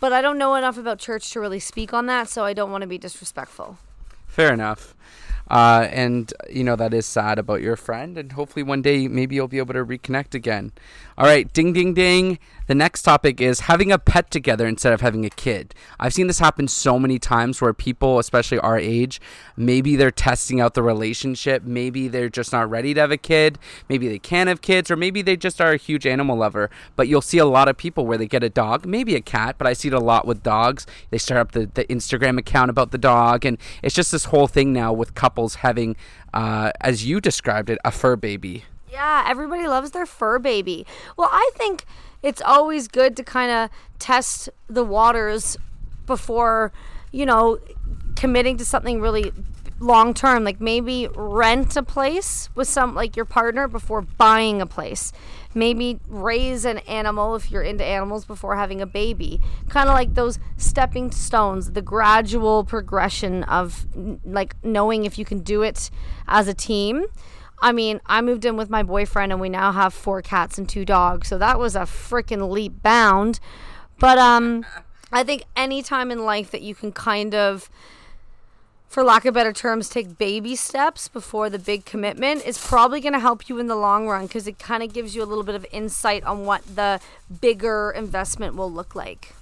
But 0.00 0.12
I 0.12 0.20
don't 0.20 0.38
know 0.38 0.54
enough 0.54 0.76
about 0.76 0.98
church 0.98 1.30
to 1.30 1.40
really 1.40 1.60
speak 1.60 1.94
on 1.94 2.06
that, 2.06 2.28
so 2.28 2.44
I 2.44 2.52
don't 2.52 2.70
want 2.70 2.82
to 2.82 2.88
be 2.88 2.98
disrespectful. 2.98 3.78
Fair 4.26 4.52
enough. 4.52 4.94
Uh, 5.48 5.86
and 5.90 6.32
you 6.50 6.64
know 6.64 6.74
that 6.74 6.94
is 6.94 7.06
sad 7.06 7.38
about 7.38 7.60
your 7.60 7.76
friend, 7.76 8.16
and 8.16 8.32
hopefully 8.32 8.62
one 8.62 8.80
day 8.82 9.08
maybe 9.08 9.34
you'll 9.34 9.48
be 9.48 9.58
able 9.58 9.74
to 9.74 9.84
reconnect 9.84 10.34
again. 10.34 10.72
All 11.16 11.26
right, 11.26 11.52
ding 11.52 11.72
ding 11.72 11.94
ding. 11.94 12.40
The 12.66 12.74
next 12.74 13.02
topic 13.02 13.40
is 13.40 13.60
having 13.60 13.92
a 13.92 13.98
pet 14.00 14.32
together 14.32 14.66
instead 14.66 14.92
of 14.92 15.00
having 15.00 15.24
a 15.24 15.30
kid. 15.30 15.72
I've 16.00 16.12
seen 16.12 16.26
this 16.26 16.40
happen 16.40 16.66
so 16.66 16.98
many 16.98 17.20
times 17.20 17.60
where 17.60 17.72
people, 17.72 18.18
especially 18.18 18.58
our 18.58 18.76
age, 18.76 19.20
maybe 19.56 19.94
they're 19.94 20.10
testing 20.10 20.60
out 20.60 20.74
the 20.74 20.82
relationship, 20.82 21.62
maybe 21.62 22.08
they're 22.08 22.28
just 22.28 22.52
not 22.52 22.68
ready 22.68 22.92
to 22.94 23.00
have 23.00 23.12
a 23.12 23.16
kid, 23.16 23.60
maybe 23.88 24.08
they 24.08 24.18
can 24.18 24.48
have 24.48 24.60
kids, 24.60 24.90
or 24.90 24.96
maybe 24.96 25.22
they 25.22 25.36
just 25.36 25.60
are 25.60 25.72
a 25.72 25.76
huge 25.76 26.04
animal 26.04 26.36
lover. 26.36 26.68
But 26.96 27.06
you'll 27.06 27.20
see 27.20 27.38
a 27.38 27.46
lot 27.46 27.68
of 27.68 27.76
people 27.76 28.06
where 28.06 28.18
they 28.18 28.26
get 28.26 28.42
a 28.42 28.50
dog, 28.50 28.84
maybe 28.84 29.14
a 29.14 29.20
cat, 29.20 29.54
but 29.56 29.68
I 29.68 29.72
see 29.72 29.88
it 29.88 29.94
a 29.94 30.00
lot 30.00 30.26
with 30.26 30.42
dogs. 30.42 30.84
They 31.10 31.18
start 31.18 31.38
up 31.38 31.52
the, 31.52 31.70
the 31.74 31.84
Instagram 31.84 32.38
account 32.38 32.70
about 32.70 32.90
the 32.90 32.98
dog, 32.98 33.44
and 33.44 33.56
it's 33.84 33.94
just 33.94 34.10
this 34.10 34.24
whole 34.26 34.48
thing 34.48 34.72
now 34.72 34.92
with 34.92 35.14
couples 35.14 35.56
having, 35.56 35.94
uh, 36.32 36.72
as 36.80 37.06
you 37.06 37.20
described 37.20 37.70
it, 37.70 37.78
a 37.84 37.92
fur 37.92 38.16
baby. 38.16 38.64
Yeah, 38.94 39.24
everybody 39.26 39.66
loves 39.66 39.90
their 39.90 40.06
fur 40.06 40.38
baby. 40.38 40.86
Well, 41.16 41.28
I 41.32 41.50
think 41.56 41.84
it's 42.22 42.40
always 42.40 42.86
good 42.86 43.16
to 43.16 43.24
kind 43.24 43.50
of 43.50 43.70
test 43.98 44.48
the 44.68 44.84
waters 44.84 45.56
before, 46.06 46.72
you 47.10 47.26
know, 47.26 47.58
committing 48.14 48.56
to 48.58 48.64
something 48.64 49.00
really 49.00 49.32
long 49.80 50.14
term. 50.14 50.44
Like 50.44 50.60
maybe 50.60 51.08
rent 51.16 51.76
a 51.76 51.82
place 51.82 52.48
with 52.54 52.68
some, 52.68 52.94
like 52.94 53.16
your 53.16 53.24
partner 53.24 53.66
before 53.66 54.02
buying 54.02 54.62
a 54.62 54.66
place. 54.66 55.12
Maybe 55.54 55.98
raise 56.06 56.64
an 56.64 56.78
animal 56.78 57.34
if 57.34 57.50
you're 57.50 57.62
into 57.62 57.84
animals 57.84 58.24
before 58.24 58.54
having 58.54 58.80
a 58.80 58.86
baby. 58.86 59.40
Kind 59.68 59.88
of 59.88 59.96
like 59.96 60.14
those 60.14 60.38
stepping 60.56 61.10
stones, 61.10 61.72
the 61.72 61.82
gradual 61.82 62.62
progression 62.62 63.42
of 63.42 63.88
like 64.24 64.54
knowing 64.62 65.04
if 65.04 65.18
you 65.18 65.24
can 65.24 65.40
do 65.40 65.62
it 65.62 65.90
as 66.28 66.46
a 66.46 66.54
team. 66.54 67.06
I 67.60 67.72
mean, 67.72 68.00
I 68.06 68.20
moved 68.20 68.44
in 68.44 68.56
with 68.56 68.68
my 68.68 68.82
boyfriend 68.82 69.32
and 69.32 69.40
we 69.40 69.48
now 69.48 69.72
have 69.72 69.94
four 69.94 70.22
cats 70.22 70.58
and 70.58 70.68
two 70.68 70.84
dogs. 70.84 71.28
So 71.28 71.38
that 71.38 71.58
was 71.58 71.74
a 71.76 71.80
freaking 71.80 72.50
leap 72.50 72.82
bound. 72.82 73.40
But 73.98 74.18
um 74.18 74.64
I 75.12 75.22
think 75.22 75.44
any 75.54 75.82
time 75.82 76.10
in 76.10 76.24
life 76.24 76.50
that 76.50 76.62
you 76.62 76.74
can 76.74 76.90
kind 76.92 77.34
of 77.34 77.70
for 78.88 79.02
lack 79.02 79.24
of 79.24 79.34
better 79.34 79.52
terms 79.52 79.88
take 79.88 80.18
baby 80.18 80.54
steps 80.54 81.08
before 81.08 81.50
the 81.50 81.58
big 81.58 81.84
commitment 81.84 82.44
is 82.46 82.56
probably 82.64 83.00
going 83.00 83.12
to 83.12 83.18
help 83.18 83.48
you 83.48 83.58
in 83.58 83.66
the 83.66 83.74
long 83.74 84.06
run 84.06 84.26
because 84.26 84.46
it 84.46 84.56
kind 84.58 84.84
of 84.84 84.92
gives 84.92 85.16
you 85.16 85.22
a 85.22 85.26
little 85.26 85.42
bit 85.42 85.56
of 85.56 85.66
insight 85.72 86.22
on 86.22 86.44
what 86.44 86.62
the 86.76 87.00
bigger 87.40 87.92
investment 87.96 88.54
will 88.54 88.70
look 88.70 88.94
like. 88.94 89.34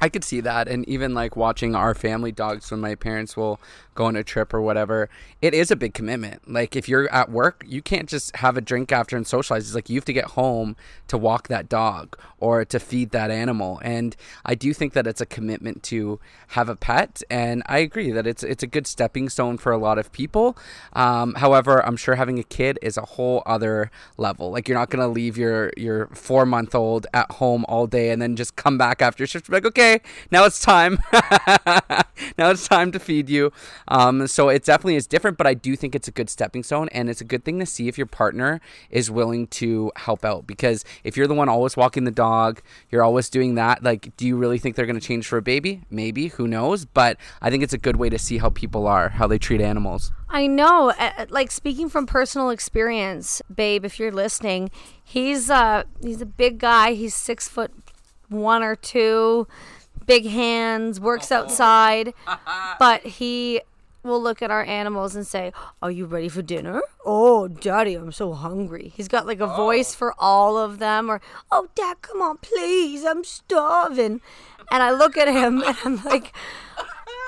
I 0.00 0.08
could 0.08 0.24
see 0.24 0.40
that, 0.40 0.68
and 0.68 0.88
even 0.88 1.14
like 1.14 1.36
watching 1.36 1.74
our 1.74 1.94
family 1.94 2.32
dogs 2.32 2.70
when 2.70 2.80
my 2.80 2.94
parents 2.94 3.36
will 3.36 3.60
go 3.98 4.04
on 4.04 4.14
a 4.14 4.22
trip 4.22 4.54
or 4.54 4.60
whatever, 4.60 5.10
it 5.42 5.52
is 5.54 5.72
a 5.72 5.76
big 5.76 5.92
commitment. 5.92 6.48
Like 6.48 6.76
if 6.76 6.88
you're 6.88 7.12
at 7.12 7.32
work, 7.32 7.64
you 7.66 7.82
can't 7.82 8.08
just 8.08 8.36
have 8.36 8.56
a 8.56 8.60
drink 8.60 8.92
after 8.92 9.16
and 9.16 9.26
socialize. 9.26 9.66
It's 9.66 9.74
like 9.74 9.90
you 9.90 9.96
have 9.96 10.04
to 10.04 10.12
get 10.12 10.26
home 10.26 10.76
to 11.08 11.18
walk 11.18 11.48
that 11.48 11.68
dog 11.68 12.16
or 12.38 12.64
to 12.64 12.78
feed 12.78 13.10
that 13.10 13.32
animal. 13.32 13.80
And 13.82 14.14
I 14.44 14.54
do 14.54 14.72
think 14.72 14.92
that 14.92 15.08
it's 15.08 15.20
a 15.20 15.26
commitment 15.26 15.82
to 15.84 16.20
have 16.48 16.68
a 16.68 16.76
pet, 16.76 17.22
and 17.28 17.64
I 17.66 17.78
agree 17.78 18.12
that 18.12 18.26
it's 18.26 18.44
it's 18.44 18.62
a 18.62 18.68
good 18.68 18.86
stepping 18.86 19.28
stone 19.28 19.58
for 19.58 19.72
a 19.72 19.78
lot 19.78 19.98
of 19.98 20.12
people. 20.12 20.56
Um, 20.92 21.34
however, 21.34 21.84
I'm 21.84 21.96
sure 21.96 22.14
having 22.14 22.38
a 22.38 22.44
kid 22.44 22.78
is 22.82 22.96
a 22.96 23.02
whole 23.02 23.42
other 23.46 23.90
level. 24.16 24.52
Like 24.52 24.68
you're 24.68 24.78
not 24.78 24.90
gonna 24.90 25.08
leave 25.08 25.36
your 25.36 25.72
your 25.76 26.06
four 26.08 26.46
month 26.46 26.74
old 26.74 27.08
at 27.12 27.32
home 27.32 27.64
all 27.68 27.88
day 27.88 28.10
and 28.10 28.22
then 28.22 28.36
just 28.36 28.54
come 28.54 28.78
back 28.78 29.02
after 29.02 29.26
shift. 29.26 29.48
Like 29.50 29.66
okay, 29.66 29.87
now 30.30 30.44
it's 30.44 30.60
time. 30.60 30.98
now 32.38 32.50
it's 32.50 32.66
time 32.68 32.92
to 32.92 32.98
feed 32.98 33.28
you. 33.28 33.52
Um, 33.88 34.26
so 34.26 34.48
it 34.48 34.64
definitely 34.64 34.96
is 34.96 35.06
different, 35.06 35.36
but 35.38 35.46
I 35.46 35.54
do 35.54 35.76
think 35.76 35.94
it's 35.94 36.08
a 36.08 36.10
good 36.10 36.30
stepping 36.30 36.62
stone, 36.62 36.88
and 36.92 37.08
it's 37.08 37.20
a 37.20 37.24
good 37.24 37.44
thing 37.44 37.58
to 37.60 37.66
see 37.66 37.88
if 37.88 37.96
your 37.98 38.06
partner 38.06 38.60
is 38.90 39.10
willing 39.10 39.46
to 39.48 39.90
help 39.96 40.24
out. 40.24 40.46
Because 40.46 40.84
if 41.04 41.16
you're 41.16 41.26
the 41.26 41.34
one 41.34 41.48
always 41.48 41.76
walking 41.76 42.04
the 42.04 42.10
dog, 42.10 42.60
you're 42.90 43.02
always 43.02 43.28
doing 43.28 43.54
that. 43.56 43.82
Like, 43.82 44.16
do 44.16 44.26
you 44.26 44.36
really 44.36 44.58
think 44.58 44.76
they're 44.76 44.86
going 44.86 45.00
to 45.00 45.06
change 45.06 45.26
for 45.26 45.38
a 45.38 45.42
baby? 45.42 45.82
Maybe, 45.90 46.28
who 46.28 46.46
knows? 46.48 46.84
But 46.84 47.16
I 47.40 47.50
think 47.50 47.62
it's 47.62 47.72
a 47.74 47.78
good 47.78 47.96
way 47.96 48.08
to 48.10 48.18
see 48.18 48.38
how 48.38 48.50
people 48.50 48.86
are, 48.86 49.10
how 49.10 49.26
they 49.26 49.38
treat 49.38 49.60
animals. 49.60 50.12
I 50.28 50.46
know. 50.46 50.90
uh, 50.98 51.26
Like 51.30 51.50
speaking 51.50 51.88
from 51.88 52.06
personal 52.06 52.50
experience, 52.50 53.40
babe, 53.54 53.84
if 53.84 53.98
you're 53.98 54.12
listening, 54.12 54.70
he's 55.02 55.48
uh 55.48 55.84
he's 56.02 56.20
a 56.20 56.26
big 56.26 56.58
guy. 56.58 56.92
He's 56.92 57.14
six 57.14 57.48
foot 57.48 57.72
one 58.28 58.62
or 58.62 58.76
two, 58.76 59.46
big 60.06 60.26
hands, 60.26 61.00
works 61.00 61.30
oh. 61.32 61.36
outside, 61.36 62.14
but 62.78 63.02
he 63.02 63.60
will 64.02 64.22
look 64.22 64.40
at 64.40 64.50
our 64.50 64.64
animals 64.64 65.14
and 65.14 65.26
say, 65.26 65.52
"Are 65.82 65.90
you 65.90 66.06
ready 66.06 66.28
for 66.28 66.42
dinner?" 66.42 66.82
"Oh, 67.04 67.48
daddy, 67.48 67.94
I'm 67.94 68.12
so 68.12 68.32
hungry." 68.32 68.92
He's 68.94 69.08
got 69.08 69.26
like 69.26 69.40
a 69.40 69.52
oh. 69.52 69.56
voice 69.56 69.94
for 69.94 70.14
all 70.18 70.56
of 70.56 70.78
them 70.78 71.10
or, 71.10 71.20
"Oh, 71.50 71.68
dad, 71.74 72.02
come 72.02 72.22
on, 72.22 72.38
please. 72.38 73.04
I'm 73.04 73.24
starving." 73.24 74.20
And 74.70 74.82
I 74.82 74.90
look 74.90 75.16
at 75.16 75.28
him 75.28 75.62
and 75.62 75.76
I'm 75.84 76.04
like, 76.04 76.34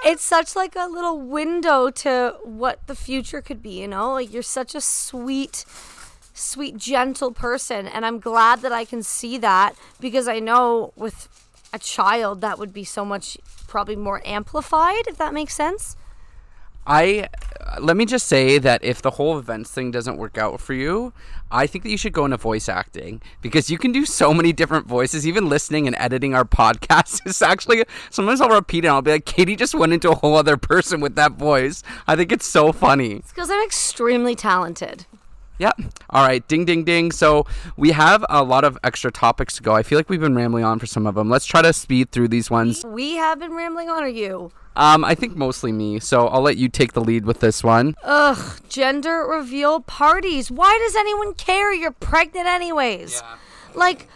it's 0.05 0.23
such 0.23 0.57
like 0.57 0.77
a 0.77 0.87
little 0.87 1.21
window 1.21 1.91
to 1.91 2.37
what 2.43 2.87
the 2.87 2.95
future 2.95 3.41
could 3.41 3.63
be, 3.63 3.81
you 3.81 3.89
know? 3.89 4.13
Like 4.13 4.33
you're 4.33 4.43
such 4.43 4.75
a 4.75 4.81
sweet 4.81 5.65
sweet 6.41 6.77
gentle 6.77 7.33
person 7.33 7.87
and 7.87 8.05
I'm 8.07 8.19
glad 8.19 8.63
that 8.63 8.73
I 8.73 8.85
can 8.85 9.03
see 9.03 9.39
that 9.39 9.75
because 10.01 10.27
I 10.27 10.39
know 10.39 10.93
with 10.97 11.29
a 11.73 11.79
child 11.79 12.41
that 12.41 12.59
would 12.59 12.73
be 12.73 12.85
so 12.85 13.05
much 13.05 13.39
probably 13.69 13.97
more 13.97 14.21
amplified 14.25 15.07
if 15.07 15.17
that 15.19 15.33
makes 15.33 15.55
sense. 15.55 15.97
I 16.87 17.29
let 17.81 17.97
me 17.97 18.05
just 18.05 18.27
say 18.27 18.59
that 18.59 18.83
if 18.83 19.03
the 19.03 19.11
whole 19.13 19.39
events 19.39 19.71
thing 19.71 19.91
doesn't 19.91 20.17
work 20.17 20.39
out 20.39 20.61
for 20.61 20.75
you, 20.75 21.13
I 21.51 21.67
think 21.67 21.85
that 21.85 21.91
you 21.91 21.99
should 21.99 22.13
go 22.13 22.25
into 22.25 22.37
voice 22.37 22.69
acting 22.69 23.21
because 23.43 23.71
you 23.71 23.79
can 23.79 23.93
do 23.93 24.05
so 24.05 24.33
many 24.33 24.53
different 24.53 24.87
voices. 24.87 25.27
Even 25.27 25.49
listening 25.49 25.87
and 25.87 25.95
editing 25.99 26.35
our 26.35 26.45
podcast 26.61 27.27
is 27.27 27.43
actually 27.43 27.85
sometimes 28.09 28.41
I'll 28.41 28.49
repeat 28.49 28.85
it. 28.85 28.89
and 28.89 28.95
I'll 28.95 29.03
be 29.03 29.13
like, 29.13 29.27
Katie 29.27 29.57
just 29.57 29.75
went 29.75 29.93
into 29.93 30.11
a 30.11 30.15
whole 30.15 30.37
other 30.37 30.57
person 30.57 31.01
with 31.01 31.15
that 31.17 31.33
voice. 31.33 31.83
I 32.09 32.17
think 32.17 32.33
it's 32.33 32.47
so 32.47 32.73
funny. 32.73 33.17
It's 33.17 33.31
because 33.31 33.51
I'm 33.51 33.63
extremely 33.63 34.35
talented. 34.35 35.07
Yep. 35.61 35.79
All 36.09 36.27
right. 36.27 36.47
Ding, 36.49 36.65
ding, 36.65 36.85
ding. 36.85 37.13
So 37.13 37.45
we 37.77 37.91
have 37.91 38.25
a 38.31 38.43
lot 38.43 38.65
of 38.65 38.79
extra 38.83 39.13
topics 39.13 39.57
to 39.57 39.63
go. 39.63 39.75
I 39.75 39.83
feel 39.83 39.99
like 39.99 40.09
we've 40.09 40.21
been 40.21 40.35
rambling 40.35 40.65
on 40.65 40.79
for 40.79 40.87
some 40.87 41.07
of 41.07 41.15
them. 41.15 41.29
Let's 41.29 41.45
try 41.45 41.61
to 41.61 41.73
speed 41.75 42.11
through 42.13 42.29
these 42.29 42.51
ones. 42.51 42.83
We 42.85 43.17
have 43.17 43.39
been 43.39 43.53
rambling 43.53 43.91
on, 43.91 44.03
or 44.03 44.09
you? 44.09 44.53
Um, 44.75 45.05
I 45.05 45.15
think 45.15 45.37
mostly 45.37 45.71
me. 45.71 46.01
So 46.01 46.29
I'll 46.29 46.41
let 46.41 46.57
you 46.57 46.71
take 46.71 46.95
the 46.95 47.03
lead 47.03 47.27
with 47.27 47.41
this 47.41 47.63
one. 47.63 47.95
Ugh, 48.03 48.59
gender 48.71 49.27
reveal 49.29 49.81
parties. 49.81 50.51
Why 50.51 50.79
does 50.83 50.97
anyone 50.97 51.35
care? 51.35 51.75
You're 51.75 51.93
pregnant, 51.93 52.47
anyways. 52.47 53.21
Yeah. 53.21 53.37
Like, 53.75 54.09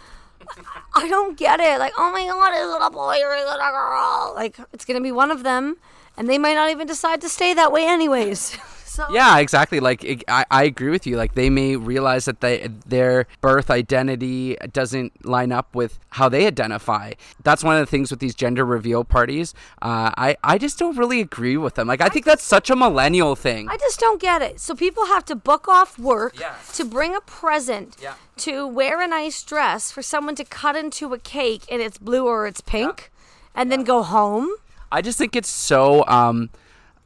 I 0.95 1.07
don't 1.07 1.37
get 1.37 1.59
it. 1.59 1.77
Like, 1.77 1.93
oh 1.95 2.11
my 2.11 2.25
god, 2.25 2.53
is 2.55 2.73
it 2.73 2.81
a 2.81 2.89
boy 2.89 3.19
or 3.23 3.35
is 3.35 3.43
it 3.43 3.59
a 3.61 3.71
girl? 3.71 4.33
Like, 4.35 4.57
it's 4.73 4.83
gonna 4.83 5.01
be 5.01 5.11
one 5.11 5.29
of 5.29 5.43
them, 5.43 5.77
and 6.17 6.27
they 6.27 6.39
might 6.39 6.55
not 6.55 6.71
even 6.71 6.87
decide 6.87 7.21
to 7.21 7.29
stay 7.29 7.53
that 7.53 7.71
way, 7.71 7.85
anyways. 7.87 8.57
so 8.95 9.05
Yeah, 9.11 9.37
exactly. 9.39 9.79
Like 9.79 10.03
it, 10.03 10.23
I, 10.27 10.45
I 10.49 10.63
agree 10.63 10.89
with 10.89 11.05
you. 11.05 11.17
Like 11.17 11.33
they 11.35 11.49
may 11.49 11.75
realize 11.75 12.25
that 12.25 12.41
they 12.41 12.67
their 12.85 13.27
birth 13.41 13.69
identity 13.69 14.55
doesn't 14.71 15.25
line 15.25 15.51
up 15.51 15.73
with 15.75 15.99
how 16.11 16.29
they 16.29 16.47
identify. 16.47 17.13
That's 17.43 17.63
one 17.63 17.75
of 17.75 17.81
the 17.81 17.85
things 17.89 18.09
with 18.11 18.19
these 18.19 18.35
gender 18.35 18.65
reveal 18.65 19.03
parties. 19.03 19.53
Uh, 19.81 20.11
I 20.17 20.37
I 20.43 20.57
just 20.57 20.79
don't 20.79 20.97
really 20.97 21.19
agree 21.21 21.57
with 21.57 21.75
them. 21.75 21.87
Like 21.87 22.01
I 22.01 22.09
think 22.09 22.25
that's 22.25 22.43
such 22.43 22.69
a 22.69 22.75
millennial 22.75 23.35
thing. 23.35 23.67
I 23.69 23.77
just 23.77 23.99
don't 23.99 24.21
get 24.21 24.41
it. 24.41 24.59
So 24.59 24.75
people 24.75 25.05
have 25.07 25.25
to 25.25 25.35
book 25.35 25.67
off 25.67 25.99
work 25.99 26.39
Yeah. 26.39 26.55
to 26.73 26.85
bring 26.85 27.15
a 27.15 27.21
present, 27.21 27.97
Yeah. 28.01 28.13
to 28.37 28.65
wear 28.67 29.01
a 29.01 29.07
nice 29.07 29.43
dress 29.43 29.91
for 29.91 30.01
someone 30.01 30.35
to 30.35 30.45
cut 30.45 30.75
into 30.75 31.13
a 31.13 31.19
cake 31.19 31.63
and 31.69 31.81
it's 31.81 31.97
blue 31.97 32.25
or 32.25 32.47
it's 32.47 32.61
pink, 32.61 33.11
and 33.53 33.71
then 33.71 33.83
go 33.83 34.03
home. 34.03 34.49
I 34.91 35.01
just 35.01 35.17
think 35.17 35.35
it's 35.35 35.49
so 35.49 36.05
um 36.07 36.49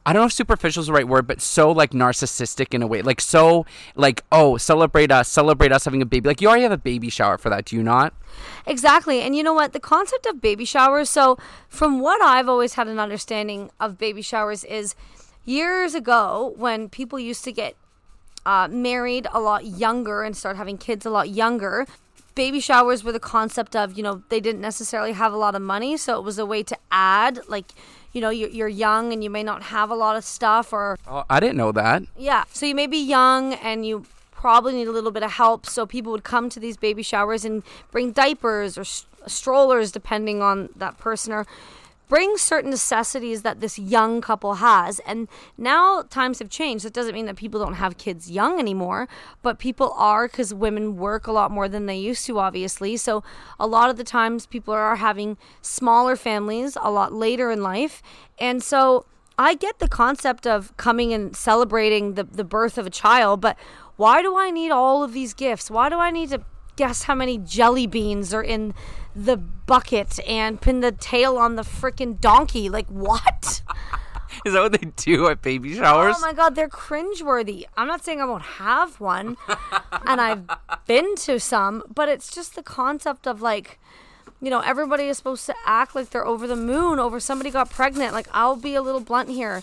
I 0.06 0.12
don't 0.12 0.22
know 0.22 0.26
if 0.26 0.32
superficial 0.32 0.80
is 0.80 0.86
the 0.86 0.92
right 0.92 1.06
word, 1.06 1.26
but 1.26 1.40
so 1.40 1.70
like 1.70 1.90
narcissistic 1.90 2.72
in 2.72 2.82
a 2.82 2.86
way. 2.86 3.02
Like 3.02 3.20
so 3.20 3.66
like, 3.94 4.24
oh, 4.32 4.56
celebrate 4.56 5.12
us, 5.12 5.28
celebrate 5.28 5.72
us 5.72 5.84
having 5.84 6.00
a 6.00 6.06
baby. 6.06 6.28
Like 6.28 6.40
you 6.40 6.48
already 6.48 6.62
have 6.62 6.72
a 6.72 6.78
baby 6.78 7.10
shower 7.10 7.36
for 7.36 7.50
that, 7.50 7.66
do 7.66 7.76
you 7.76 7.82
not? 7.82 8.14
Exactly. 8.66 9.20
And 9.20 9.36
you 9.36 9.42
know 9.42 9.52
what? 9.52 9.72
The 9.72 9.80
concept 9.80 10.26
of 10.26 10.40
baby 10.40 10.64
showers, 10.64 11.10
so 11.10 11.36
from 11.68 12.00
what 12.00 12.22
I've 12.22 12.48
always 12.48 12.74
had 12.74 12.88
an 12.88 12.98
understanding 12.98 13.70
of 13.78 13.98
baby 13.98 14.22
showers 14.22 14.64
is 14.64 14.94
years 15.44 15.94
ago 15.94 16.54
when 16.56 16.88
people 16.88 17.18
used 17.18 17.44
to 17.44 17.52
get 17.52 17.76
uh, 18.46 18.68
married 18.70 19.26
a 19.32 19.40
lot 19.40 19.66
younger 19.66 20.22
and 20.22 20.36
start 20.36 20.56
having 20.56 20.78
kids 20.78 21.04
a 21.04 21.10
lot 21.10 21.28
younger. 21.28 21.86
Baby 22.34 22.60
showers 22.60 23.04
were 23.04 23.12
the 23.12 23.20
concept 23.20 23.76
of, 23.76 23.96
you 23.96 24.02
know, 24.02 24.22
they 24.28 24.40
didn't 24.40 24.60
necessarily 24.62 25.12
have 25.12 25.32
a 25.32 25.36
lot 25.36 25.54
of 25.54 25.60
money. 25.60 25.96
So 25.96 26.18
it 26.18 26.24
was 26.24 26.38
a 26.38 26.46
way 26.46 26.62
to 26.62 26.78
add, 26.90 27.40
like, 27.48 27.72
you 28.12 28.20
know, 28.20 28.30
you're, 28.30 28.48
you're 28.50 28.68
young 28.68 29.12
and 29.12 29.22
you 29.22 29.30
may 29.30 29.42
not 29.42 29.62
have 29.64 29.90
a 29.90 29.94
lot 29.94 30.16
of 30.16 30.24
stuff 30.24 30.72
or 30.72 30.98
Oh, 31.06 31.24
I 31.30 31.40
didn't 31.40 31.56
know 31.56 31.72
that. 31.72 32.02
yeah. 32.16 32.44
So 32.52 32.66
you 32.66 32.74
may 32.74 32.86
be 32.86 32.98
young 32.98 33.54
and 33.54 33.86
you 33.86 34.04
probably 34.32 34.72
need 34.72 34.88
a 34.88 34.92
little 34.92 35.10
bit 35.10 35.22
of 35.22 35.32
help. 35.32 35.66
So 35.66 35.86
people 35.86 36.10
would 36.12 36.24
come 36.24 36.48
to 36.50 36.58
these 36.60 36.76
baby 36.76 37.02
showers 37.02 37.44
and 37.44 37.62
bring 37.90 38.12
diapers 38.12 38.76
or 38.78 38.84
strollers, 39.26 39.92
depending 39.92 40.42
on 40.42 40.70
that 40.76 40.98
person, 40.98 41.32
or 41.32 41.46
bring 42.10 42.36
certain 42.36 42.70
necessities 42.70 43.42
that 43.42 43.60
this 43.60 43.78
young 43.78 44.20
couple 44.20 44.54
has. 44.54 44.98
And 45.06 45.28
now 45.56 46.02
times 46.02 46.40
have 46.40 46.50
changed. 46.50 46.84
That 46.84 46.92
doesn't 46.92 47.14
mean 47.14 47.26
that 47.26 47.36
people 47.36 47.60
don't 47.60 47.74
have 47.74 47.96
kids 47.96 48.28
young 48.28 48.58
anymore, 48.58 49.08
but 49.42 49.60
people 49.60 49.94
are 49.96 50.26
because 50.26 50.52
women 50.52 50.96
work 50.96 51.28
a 51.28 51.32
lot 51.32 51.52
more 51.52 51.68
than 51.68 51.86
they 51.86 51.96
used 51.96 52.26
to, 52.26 52.40
obviously. 52.40 52.96
So 52.96 53.22
a 53.60 53.66
lot 53.68 53.90
of 53.90 53.96
the 53.96 54.02
times 54.02 54.44
people 54.44 54.74
are 54.74 54.96
having 54.96 55.38
smaller 55.62 56.16
families 56.16 56.76
a 56.82 56.90
lot 56.90 57.12
later 57.12 57.48
in 57.52 57.62
life. 57.62 58.02
And 58.40 58.60
so 58.60 59.06
I 59.38 59.54
get 59.54 59.78
the 59.78 59.88
concept 59.88 60.48
of 60.48 60.76
coming 60.76 61.14
and 61.14 61.36
celebrating 61.36 62.14
the, 62.14 62.24
the 62.24 62.44
birth 62.44 62.76
of 62.76 62.86
a 62.86 62.90
child, 62.90 63.40
but 63.40 63.56
why 63.94 64.20
do 64.20 64.36
I 64.36 64.50
need 64.50 64.72
all 64.72 65.04
of 65.04 65.12
these 65.12 65.32
gifts? 65.32 65.70
Why 65.70 65.88
do 65.88 65.98
I 66.00 66.10
need 66.10 66.30
to 66.30 66.42
guess 66.74 67.04
how 67.04 67.14
many 67.14 67.38
jelly 67.38 67.86
beans 67.86 68.34
are 68.34 68.42
in 68.42 68.74
the 69.14 69.36
bucket 69.36 70.20
and 70.26 70.60
pin 70.60 70.80
the 70.80 70.92
tail 70.92 71.36
on 71.36 71.56
the 71.56 71.62
freaking 71.62 72.20
donkey? 72.20 72.68
Like, 72.68 72.86
what? 72.88 73.62
Is 74.44 74.54
that 74.54 74.62
what 74.62 74.72
they 74.72 74.90
do 74.96 75.28
at 75.28 75.42
baby 75.42 75.74
showers? 75.74 76.14
Oh 76.18 76.20
my 76.20 76.32
god, 76.32 76.54
they're 76.54 76.68
cringeworthy. 76.68 77.64
I'm 77.76 77.86
not 77.86 78.04
saying 78.04 78.20
I 78.20 78.24
won't 78.24 78.42
have 78.42 79.00
one, 79.00 79.36
and 80.06 80.20
I've 80.20 80.44
been 80.86 81.14
to 81.16 81.38
some, 81.38 81.82
but 81.92 82.08
it's 82.08 82.32
just 82.32 82.54
the 82.54 82.62
concept 82.62 83.26
of 83.26 83.42
like, 83.42 83.78
you 84.40 84.48
know, 84.48 84.60
everybody 84.60 85.04
is 85.04 85.18
supposed 85.18 85.46
to 85.46 85.54
act 85.66 85.94
like 85.94 86.10
they're 86.10 86.26
over 86.26 86.46
the 86.46 86.56
moon 86.56 86.98
over 86.98 87.20
somebody 87.20 87.50
got 87.50 87.70
pregnant. 87.70 88.12
Like, 88.12 88.28
I'll 88.32 88.56
be 88.56 88.74
a 88.74 88.82
little 88.82 89.00
blunt 89.00 89.28
here. 89.28 89.62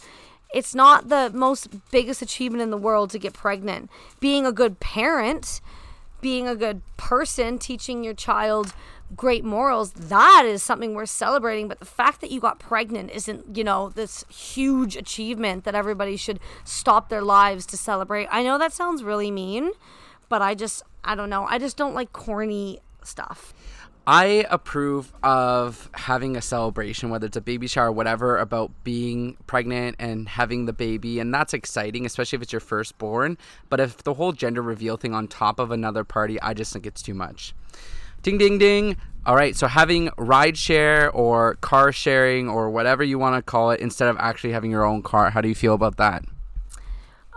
It's 0.53 0.75
not 0.75 1.09
the 1.09 1.31
most 1.33 1.89
biggest 1.91 2.21
achievement 2.21 2.61
in 2.61 2.69
the 2.69 2.77
world 2.77 3.09
to 3.11 3.19
get 3.19 3.33
pregnant. 3.33 3.89
Being 4.19 4.45
a 4.45 4.51
good 4.51 4.79
parent, 4.79 5.59
being 6.21 6.47
a 6.47 6.55
good 6.55 6.81
person, 6.95 7.57
teaching 7.57 8.03
your 8.03 8.13
child 8.13 8.73
great 9.15 9.43
morals, 9.43 9.91
that 9.93 10.43
is 10.45 10.61
something 10.61 10.93
worth 10.93 11.09
celebrating. 11.09 11.67
But 11.67 11.79
the 11.79 11.85
fact 11.85 12.21
that 12.21 12.31
you 12.31 12.39
got 12.39 12.59
pregnant 12.59 13.11
isn't, 13.11 13.55
you 13.55 13.63
know, 13.63 13.89
this 13.89 14.25
huge 14.29 14.95
achievement 14.95 15.63
that 15.63 15.75
everybody 15.75 16.17
should 16.17 16.39
stop 16.63 17.09
their 17.09 17.21
lives 17.21 17.65
to 17.67 17.77
celebrate. 17.77 18.27
I 18.29 18.43
know 18.43 18.57
that 18.57 18.73
sounds 18.73 19.03
really 19.03 19.31
mean, 19.31 19.71
but 20.29 20.41
I 20.41 20.55
just, 20.55 20.83
I 21.03 21.15
don't 21.15 21.29
know. 21.29 21.45
I 21.47 21.57
just 21.57 21.77
don't 21.77 21.93
like 21.93 22.11
corny 22.11 22.79
stuff. 23.03 23.53
I 24.09 24.45
approve 24.49 25.11
of 25.21 25.89
having 25.93 26.37
a 26.37 26.41
celebration, 26.41 27.09
whether 27.09 27.27
it's 27.27 27.35
a 27.35 27.41
baby 27.41 27.67
shower 27.67 27.89
or 27.89 27.91
whatever, 27.91 28.37
about 28.37 28.71
being 28.85 29.35
pregnant 29.47 29.97
and 29.99 30.29
having 30.29 30.65
the 30.65 30.71
baby. 30.71 31.19
And 31.19 31.33
that's 31.33 31.53
exciting, 31.53 32.05
especially 32.05 32.37
if 32.37 32.43
it's 32.43 32.53
your 32.53 32.61
firstborn. 32.61 33.37
But 33.69 33.81
if 33.81 34.03
the 34.03 34.13
whole 34.13 34.31
gender 34.31 34.61
reveal 34.61 34.95
thing 34.95 35.13
on 35.13 35.27
top 35.27 35.59
of 35.59 35.71
another 35.71 36.05
party, 36.05 36.41
I 36.41 36.53
just 36.53 36.71
think 36.71 36.85
it's 36.85 37.01
too 37.01 37.13
much. 37.13 37.53
Ding, 38.27 38.37
ding, 38.37 38.57
ding. 38.57 38.97
All 39.25 39.37
right, 39.37 39.55
so 39.55 39.67
having 39.67 40.09
ride 40.17 40.57
share 40.57 41.09
or 41.11 41.55
car 41.61 41.93
sharing 41.93 42.49
or 42.49 42.69
whatever 42.69 43.01
you 43.01 43.17
want 43.17 43.37
to 43.37 43.41
call 43.41 43.71
it 43.71 43.79
instead 43.79 44.09
of 44.09 44.17
actually 44.19 44.51
having 44.51 44.69
your 44.69 44.83
own 44.83 45.01
car, 45.01 45.29
how 45.29 45.39
do 45.39 45.47
you 45.47 45.55
feel 45.55 45.73
about 45.73 45.95
that? 45.95 46.25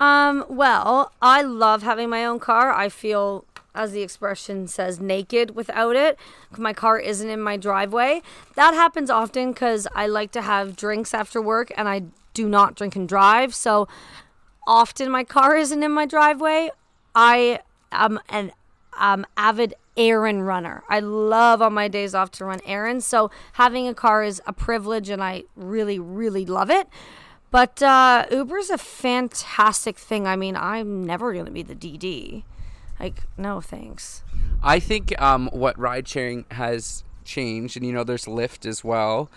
Um, 0.01 0.45
well, 0.49 1.13
I 1.23 1.43
love 1.43 1.85
having 1.85 2.11
my 2.11 2.25
own 2.25 2.41
car. 2.41 2.73
I 2.73 2.89
feel, 2.89 3.45
as 3.73 3.93
the 3.93 4.03
expression 4.03 4.67
says, 4.67 4.99
naked 4.99 5.55
without 5.55 5.95
it. 5.95 6.19
My 6.59 6.73
car 6.73 6.99
isn't 6.99 7.31
in 7.31 7.41
my 7.41 7.57
driveway. 7.57 8.21
That 8.57 8.75
happens 8.75 9.11
often 9.11 9.53
because 9.53 9.87
I 9.95 10.09
like 10.09 10.33
to 10.33 10.43
have 10.43 10.75
drinks 10.75 11.15
after 11.15 11.41
work 11.41 11.71
and 11.77 11.89
I 11.89 12.03
do 12.35 12.49
not 12.49 12.75
drink 12.75 12.97
and 12.97 13.09
drive. 13.09 13.55
So 13.55 13.87
often 14.67 15.09
my 15.09 15.23
car 15.23 15.57
isn't 15.57 15.85
in 15.85 15.93
my 15.93 16.07
driveway. 16.07 16.71
I 17.15 17.61
am 17.93 18.19
an 18.29 18.51
um, 18.99 19.25
avid 19.37 19.75
errand 19.97 20.47
runner. 20.47 20.83
I 20.89 21.01
love 21.01 21.63
on 21.63 21.75
my 21.75 21.89
days 21.89 22.15
off 22.15 22.31
to 22.33 22.45
run 22.45 22.61
errands. 22.65 23.07
So 23.07 23.31
having 23.55 23.89
a 23.89 23.95
car 23.95 24.23
is 24.23 24.41
a 24.47 24.53
privilege, 24.53 25.09
and 25.09 25.23
I 25.23 25.45
really, 25.57 25.99
really 25.99 26.47
love 26.47 26.71
it. 26.71 26.89
But 27.51 27.83
uh, 27.83 28.27
Uber 28.31 28.59
is 28.59 28.71
a 28.71 28.79
fantastic 28.79 29.99
thing. 29.99 30.27
I 30.27 30.37
mean, 30.37 30.57
I'm 30.57 31.05
never 31.05 31.33
going 31.33 31.47
to 31.47 31.51
be 31.51 31.63
the 31.63 31.75
DD. 31.75 32.45
Like, 33.01 33.23
no 33.37 33.61
thanks. 33.61 34.23
I 34.63 34.79
think 34.79 35.21
um, 35.21 35.49
what 35.53 35.79
ride 35.79 36.07
sharing 36.07 36.45
has 36.53 37.03
changed, 37.25 37.77
and 37.77 37.85
you 37.85 37.93
know, 37.93 38.05
there's 38.05 38.27
Lyft 38.27 38.67
as 38.67 38.85
well. 38.85 39.31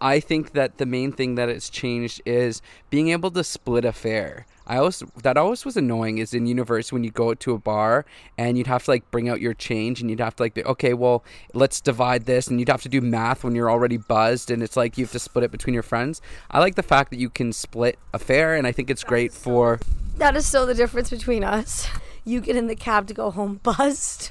I 0.00 0.20
think 0.20 0.52
that 0.52 0.78
the 0.78 0.86
main 0.86 1.12
thing 1.12 1.34
that 1.34 1.48
it's 1.48 1.68
changed 1.68 2.22
is 2.24 2.62
being 2.88 3.08
able 3.08 3.30
to 3.32 3.44
split 3.44 3.84
a 3.84 3.92
fare. 3.92 4.46
I 4.66 4.76
always 4.76 5.02
that 5.24 5.36
always 5.36 5.64
was 5.64 5.76
annoying 5.76 6.18
is 6.18 6.32
in 6.32 6.46
university 6.46 6.94
when 6.94 7.02
you 7.02 7.10
go 7.10 7.34
to 7.34 7.54
a 7.54 7.58
bar 7.58 8.06
and 8.38 8.56
you'd 8.56 8.68
have 8.68 8.84
to 8.84 8.92
like 8.92 9.10
bring 9.10 9.28
out 9.28 9.40
your 9.40 9.52
change 9.52 10.00
and 10.00 10.08
you'd 10.08 10.20
have 10.20 10.36
to 10.36 10.44
like 10.44 10.54
be 10.54 10.64
okay 10.64 10.94
well 10.94 11.24
let's 11.54 11.80
divide 11.80 12.26
this 12.26 12.46
and 12.46 12.60
you'd 12.60 12.68
have 12.68 12.82
to 12.82 12.88
do 12.88 13.00
math 13.00 13.42
when 13.42 13.56
you're 13.56 13.68
already 13.68 13.96
buzzed 13.96 14.48
and 14.48 14.62
it's 14.62 14.76
like 14.76 14.96
you 14.96 15.04
have 15.04 15.10
to 15.10 15.18
split 15.18 15.42
it 15.42 15.50
between 15.50 15.74
your 15.74 15.82
friends. 15.82 16.22
I 16.52 16.60
like 16.60 16.76
the 16.76 16.84
fact 16.84 17.10
that 17.10 17.18
you 17.18 17.28
can 17.28 17.52
split 17.52 17.98
a 18.14 18.18
fare 18.20 18.54
and 18.54 18.64
I 18.64 18.70
think 18.70 18.90
it's 18.90 19.02
great 19.02 19.32
for 19.32 19.80
That 20.18 20.36
is 20.36 20.46
still 20.46 20.66
the 20.66 20.74
difference 20.74 21.10
between 21.10 21.42
us. 21.42 21.88
You 22.24 22.40
get 22.40 22.54
in 22.54 22.68
the 22.68 22.76
cab 22.76 23.08
to 23.08 23.14
go 23.14 23.32
home 23.32 23.58
buzzed. 23.64 24.30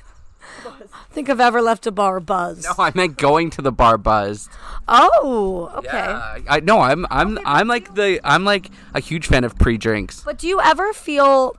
Think 1.11 1.29
I've 1.29 1.39
ever 1.39 1.61
left 1.61 1.87
a 1.87 1.91
bar 1.91 2.19
buzzed. 2.19 2.63
No, 2.63 2.83
I 2.83 2.91
meant 2.93 3.17
going 3.17 3.49
to 3.51 3.61
the 3.61 3.71
bar 3.71 3.97
buzzed. 3.97 4.49
Oh, 4.87 5.71
okay. 5.75 5.87
Yeah, 5.87 6.37
I 6.47 6.59
no, 6.59 6.79
I'm 6.79 7.05
I'm 7.09 7.39
I'm 7.45 7.67
like 7.67 7.95
the 7.95 8.19
I'm 8.23 8.45
like 8.45 8.69
a 8.93 8.99
huge 8.99 9.27
fan 9.27 9.43
of 9.43 9.57
pre-drinks. 9.57 10.21
But 10.21 10.37
do 10.37 10.47
you 10.47 10.59
ever 10.61 10.93
feel 10.93 11.55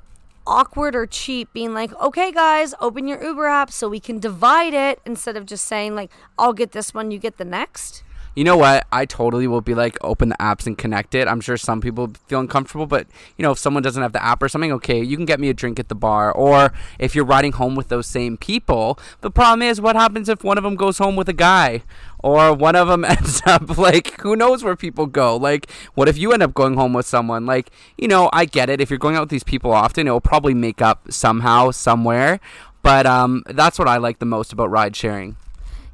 awkward 0.47 0.97
or 0.97 1.07
cheap 1.07 1.53
being 1.53 1.73
like, 1.73 1.93
okay, 2.01 2.33
guys, 2.33 2.75
open 2.81 3.07
your 3.07 3.23
Uber 3.23 3.47
app 3.47 3.71
so 3.71 3.89
we 3.89 4.01
can 4.01 4.19
divide 4.19 4.75
it 4.75 5.01
instead 5.05 5.37
of 5.37 5.47
just 5.47 5.65
saying, 5.67 5.95
like, 5.95 6.11
I'll 6.39 6.53
get 6.53 6.73
this 6.73 6.93
one, 6.93 7.11
you 7.11 7.19
get 7.19 7.37
the 7.37 7.45
next? 7.45 8.03
You 8.35 8.45
know 8.45 8.57
what? 8.57 8.87
I 8.93 9.07
totally 9.07 9.47
will 9.47 9.61
be 9.61 9.75
like 9.75 9.99
open 10.03 10.29
the 10.29 10.37
apps 10.37 10.67
and 10.67 10.79
connect 10.79 11.15
it. 11.15 11.27
I'm 11.27 11.41
sure 11.41 11.57
some 11.57 11.81
people 11.81 12.13
feel 12.29 12.39
uncomfortable, 12.39 12.87
but 12.87 13.07
you 13.37 13.43
know, 13.43 13.51
if 13.53 13.59
someone 13.59 13.83
doesn't 13.83 14.03
have 14.03 14.13
the 14.13 14.25
app 14.25 14.43
or 14.43 14.49
something, 14.49 14.73
okay, 14.73 15.03
you 15.03 15.17
can 15.17 15.27
get 15.27 15.41
me 15.41 15.49
a 15.49 15.55
drink 15.55 15.81
at 15.81 15.89
the 15.89 15.95
bar. 15.95 16.31
Or 16.31 16.73
if 16.99 17.15
you're 17.15 17.25
riding 17.25 17.53
home 17.53 17.75
with 17.75 17.89
those 17.89 18.07
same 18.07 18.37
people, 18.37 18.99
the 19.21 19.31
problem 19.31 19.63
is 19.63 19.81
what 19.81 19.97
happens 19.97 20.29
if 20.29 20.45
one 20.45 20.59
of 20.59 20.65
them 20.65 20.77
goes 20.77 20.99
home 20.99 21.17
with 21.17 21.29
a 21.29 21.35
guy? 21.35 21.83
Or 22.23 22.55
one 22.55 22.77
of 22.77 22.87
them 22.87 23.05
ends 23.07 23.43
up 23.47 23.77
like, 23.77 24.21
who 24.21 24.37
knows 24.37 24.63
where 24.63 24.77
people 24.77 25.07
go? 25.07 25.37
Like, 25.37 25.69
what 25.95 26.09
if 26.09 26.17
you 26.17 26.33
end 26.33 26.43
up 26.43 26.55
going 26.55 26.75
home 26.75 26.93
with 26.93 27.07
someone? 27.07 27.47
Like, 27.47 27.71
you 27.99 28.07
know, 28.07 28.31
I 28.33 28.45
get 28.45 28.71
it. 28.71 28.81
If 28.81 28.91
you're 28.91 28.99
going 28.99 29.17
out 29.17 29.23
with 29.23 29.31
these 29.31 29.45
people 29.45 29.73
often, 29.73 30.07
it 30.07 30.11
will 30.11 30.21
probably 30.21 30.55
make 30.55 30.81
up 30.81 31.11
somehow, 31.11 31.73
somewhere. 31.73 32.39
But 32.83 33.07
um, 33.07 33.43
that's 33.47 33.79
what 33.79 33.89
I 33.89 33.97
like 33.97 34.19
the 34.19 34.27
most 34.27 34.53
about 34.53 34.71
ride 34.71 34.97
sharing. 34.97 35.37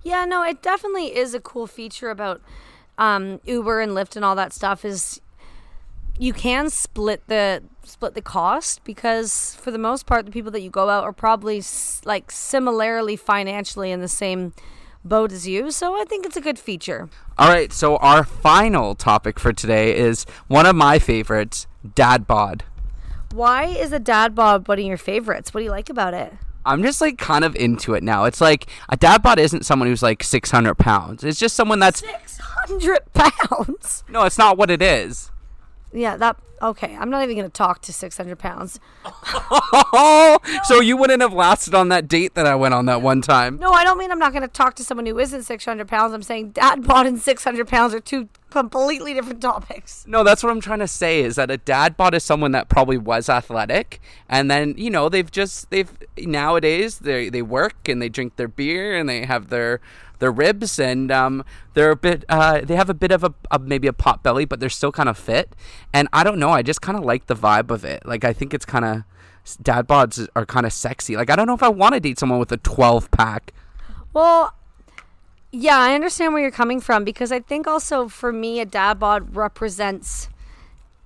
Yeah, 0.07 0.25
no, 0.25 0.45
it 0.45 0.63
definitely 0.63 1.17
is 1.17 1.35
a 1.35 1.41
cool 1.41 1.67
feature 1.67 2.11
about 2.11 2.41
um, 2.97 3.41
Uber 3.45 3.81
and 3.81 3.91
Lyft 3.91 4.15
and 4.15 4.25
all 4.25 4.37
that 4.37 4.53
stuff 4.53 4.85
is 4.85 5.21
you 6.17 6.33
can 6.33 6.71
split 6.71 7.23
the 7.27 7.65
split 7.83 8.15
the 8.15 8.23
cost 8.23 8.85
because 8.85 9.57
for 9.57 9.73
the 9.73 9.79
most 9.79 10.07
part 10.07 10.25
the 10.25 10.31
people 10.31 10.53
that 10.53 10.61
you 10.61 10.71
go 10.71 10.89
out 10.89 11.03
are 11.03 11.13
probably 11.13 11.59
s- 11.59 12.01
like 12.05 12.31
similarly 12.31 13.17
financially 13.17 13.91
in 13.91 14.01
the 14.01 14.07
same 14.09 14.53
boat 15.05 15.31
as 15.33 15.47
you 15.47 15.71
so 15.73 16.01
i 16.01 16.05
think 16.05 16.25
it's 16.25 16.37
a 16.37 16.41
good 16.41 16.59
feature. 16.59 17.09
All 17.37 17.49
right, 17.49 17.73
so 17.73 17.97
our 17.97 18.23
final 18.23 18.95
topic 18.95 19.41
for 19.41 19.53
today 19.53 19.97
is 19.97 20.25
one 20.47 20.67
of 20.67 20.77
my 20.77 21.01
favorites, 21.01 21.67
dad 21.97 22.29
bod. 22.29 22.63
why 23.33 23.65
is 23.65 23.91
a 23.93 23.99
dad 23.99 24.37
bod 24.37 24.69
one 24.69 24.79
of 24.79 24.85
your 24.85 24.97
favorites? 24.97 25.53
What 25.53 25.61
do 25.61 25.65
you 25.65 25.71
like 25.73 25.91
about 25.91 26.15
it 26.15 26.33
I'm 26.67 26.83
just 26.83 27.01
like 27.01 27.17
kind 27.17 27.45
of 27.45 27.57
into 27.57 27.95
it 27.95 28.03
now. 28.03 28.25
It's 28.25 28.41
like 28.41 28.67
a 28.89 28.97
dad 28.97 29.23
bod 29.23 29.39
isn't 29.39 29.65
someone 29.65 29.89
who's 29.89 30.03
like 30.03 30.23
600 30.23 30.75
pounds. 30.75 31.25
It's 31.25 31.39
just 31.39 31.57
someone 31.57 31.79
that's 31.79 32.01
600 32.01 33.13
pounds 33.15 33.97
no, 34.09 34.25
it's 34.25 34.39
not 34.39 34.57
what 34.57 34.71
it 34.71 34.83
is. 34.83 35.31
Yeah 35.97 36.17
that 36.17 36.37
okay 36.63 36.97
i'm 36.99 37.11
not 37.11 37.23
even 37.23 37.37
gonna 37.37 37.49
talk 37.49 37.83
to 37.83 37.93
600 37.93 38.39
pounds 38.39 38.79
Oh, 39.49 40.39
so 40.65 40.81
you 40.81 40.97
wouldn't 40.97 41.23
have 41.23 41.33
lasted 41.33 41.75
on 41.75 41.89
that 41.89 42.09
date 42.09 42.35
that 42.35 42.47
I 42.47 42.55
went 42.55 42.75
on 42.75 42.87
that 42.87 43.03
one 43.03 43.21
time. 43.23 43.59
No, 43.59 43.71
I 43.73 43.85
don't 43.85 43.99
mean 43.99 44.11
I'm 44.11 44.19
not 44.19 44.33
going 44.33 44.43
to 44.43 44.49
talk 44.49 44.75
to 44.77 44.85
someone 44.85 45.07
who 45.07 45.19
isn't 45.19 45.43
600 45.43 45.89
pounds. 45.89 46.13
I'm 46.13 46.23
saying 46.23 46.51
dad 46.51 46.87
bod 46.87 47.07
and 47.07 47.21
600 47.21 47.69
pounds 47.69 47.95
are 47.95 48.01
two 48.01 48.29
completely 48.51 49.13
different 49.15 49.41
topics. 49.41 50.05
No, 50.09 50.25
that's 50.25 50.43
what 50.43 50.51
I'm 50.51 50.61
trying 50.61 50.79
to 50.79 50.89
say 50.89 51.21
is 51.21 51.37
that 51.37 51.51
a 51.51 51.57
dad 51.57 51.97
bod 51.97 52.15
is 52.15 52.25
someone 52.25 52.53
that 52.53 52.69
probably 52.69 52.99
was 52.99 53.29
athletic 53.29 54.01
and 54.29 54.51
then, 54.51 54.75
you 54.77 54.91
know, 54.91 55.09
they've 55.09 55.31
just 55.31 55.71
they've 55.71 55.91
nowadays 56.19 57.01
they 57.01 57.29
they 57.29 57.43
work 57.43 57.89
and 57.89 58.01
they 58.01 58.09
drink 58.09 58.37
their 58.37 58.49
beer 58.49 58.97
and 58.97 59.09
they 59.09 59.25
have 59.25 59.49
their 59.49 59.81
their 60.19 60.33
ribs 60.33 60.79
and 60.79 61.11
um, 61.11 61.45
they're 61.75 61.91
a 61.91 61.97
bit 61.97 62.25
uh, 62.29 62.61
they 62.63 62.77
have 62.77 62.91
a 62.91 62.95
bit 62.95 63.13
of 63.13 63.25
a, 63.25 63.35
a 63.51 63.59
maybe 63.59 63.89
a 63.89 63.93
pot 63.93 64.23
belly 64.23 64.45
but 64.45 64.61
they're 64.61 64.69
still 64.69 64.93
kind 64.93 65.09
of 65.09 65.19
fit. 65.19 65.55
And 65.93 66.09
I 66.13 66.25
don't 66.25 66.39
know 66.39 66.51
I 66.51 66.63
just 66.63 66.83
kind 66.83 66.99
of 66.99 67.05
like 67.05 67.27
the 67.27 67.37
vibe 67.37 67.71
of 67.71 67.85
it. 67.85 68.05
Like 68.07 68.25
I 68.25 68.33
think 68.33 68.55
it's 68.55 68.65
kind 68.65 68.85
of 68.85 69.03
dad 69.63 69.87
bods 69.87 70.27
are 70.35 70.47
kind 70.47 70.67
of 70.67 70.73
sexy. 70.73 71.17
Like 71.17 71.31
I 71.31 71.37
don't 71.37 71.47
know 71.47 71.55
if 71.55 71.63
I 71.63 71.69
want 71.69 71.95
to 71.95 72.01
date 72.01 72.19
someone 72.19 72.39
with 72.39 72.53
a 72.53 72.59
12 72.59 73.11
pack. 73.11 73.53
Well, 74.13 74.55
yeah, 75.53 75.79
I 75.79 75.95
understand 75.95 76.33
where 76.33 76.43
you're 76.43 76.51
coming 76.51 76.81
from 76.81 77.05
because 77.05 77.31
I 77.31 77.41
think 77.41 77.67
also 77.67 78.09
for 78.09 78.33
me, 78.33 78.61
a 78.61 78.67
dad 78.67 78.99
bod 78.99 79.37
represents 79.37 80.29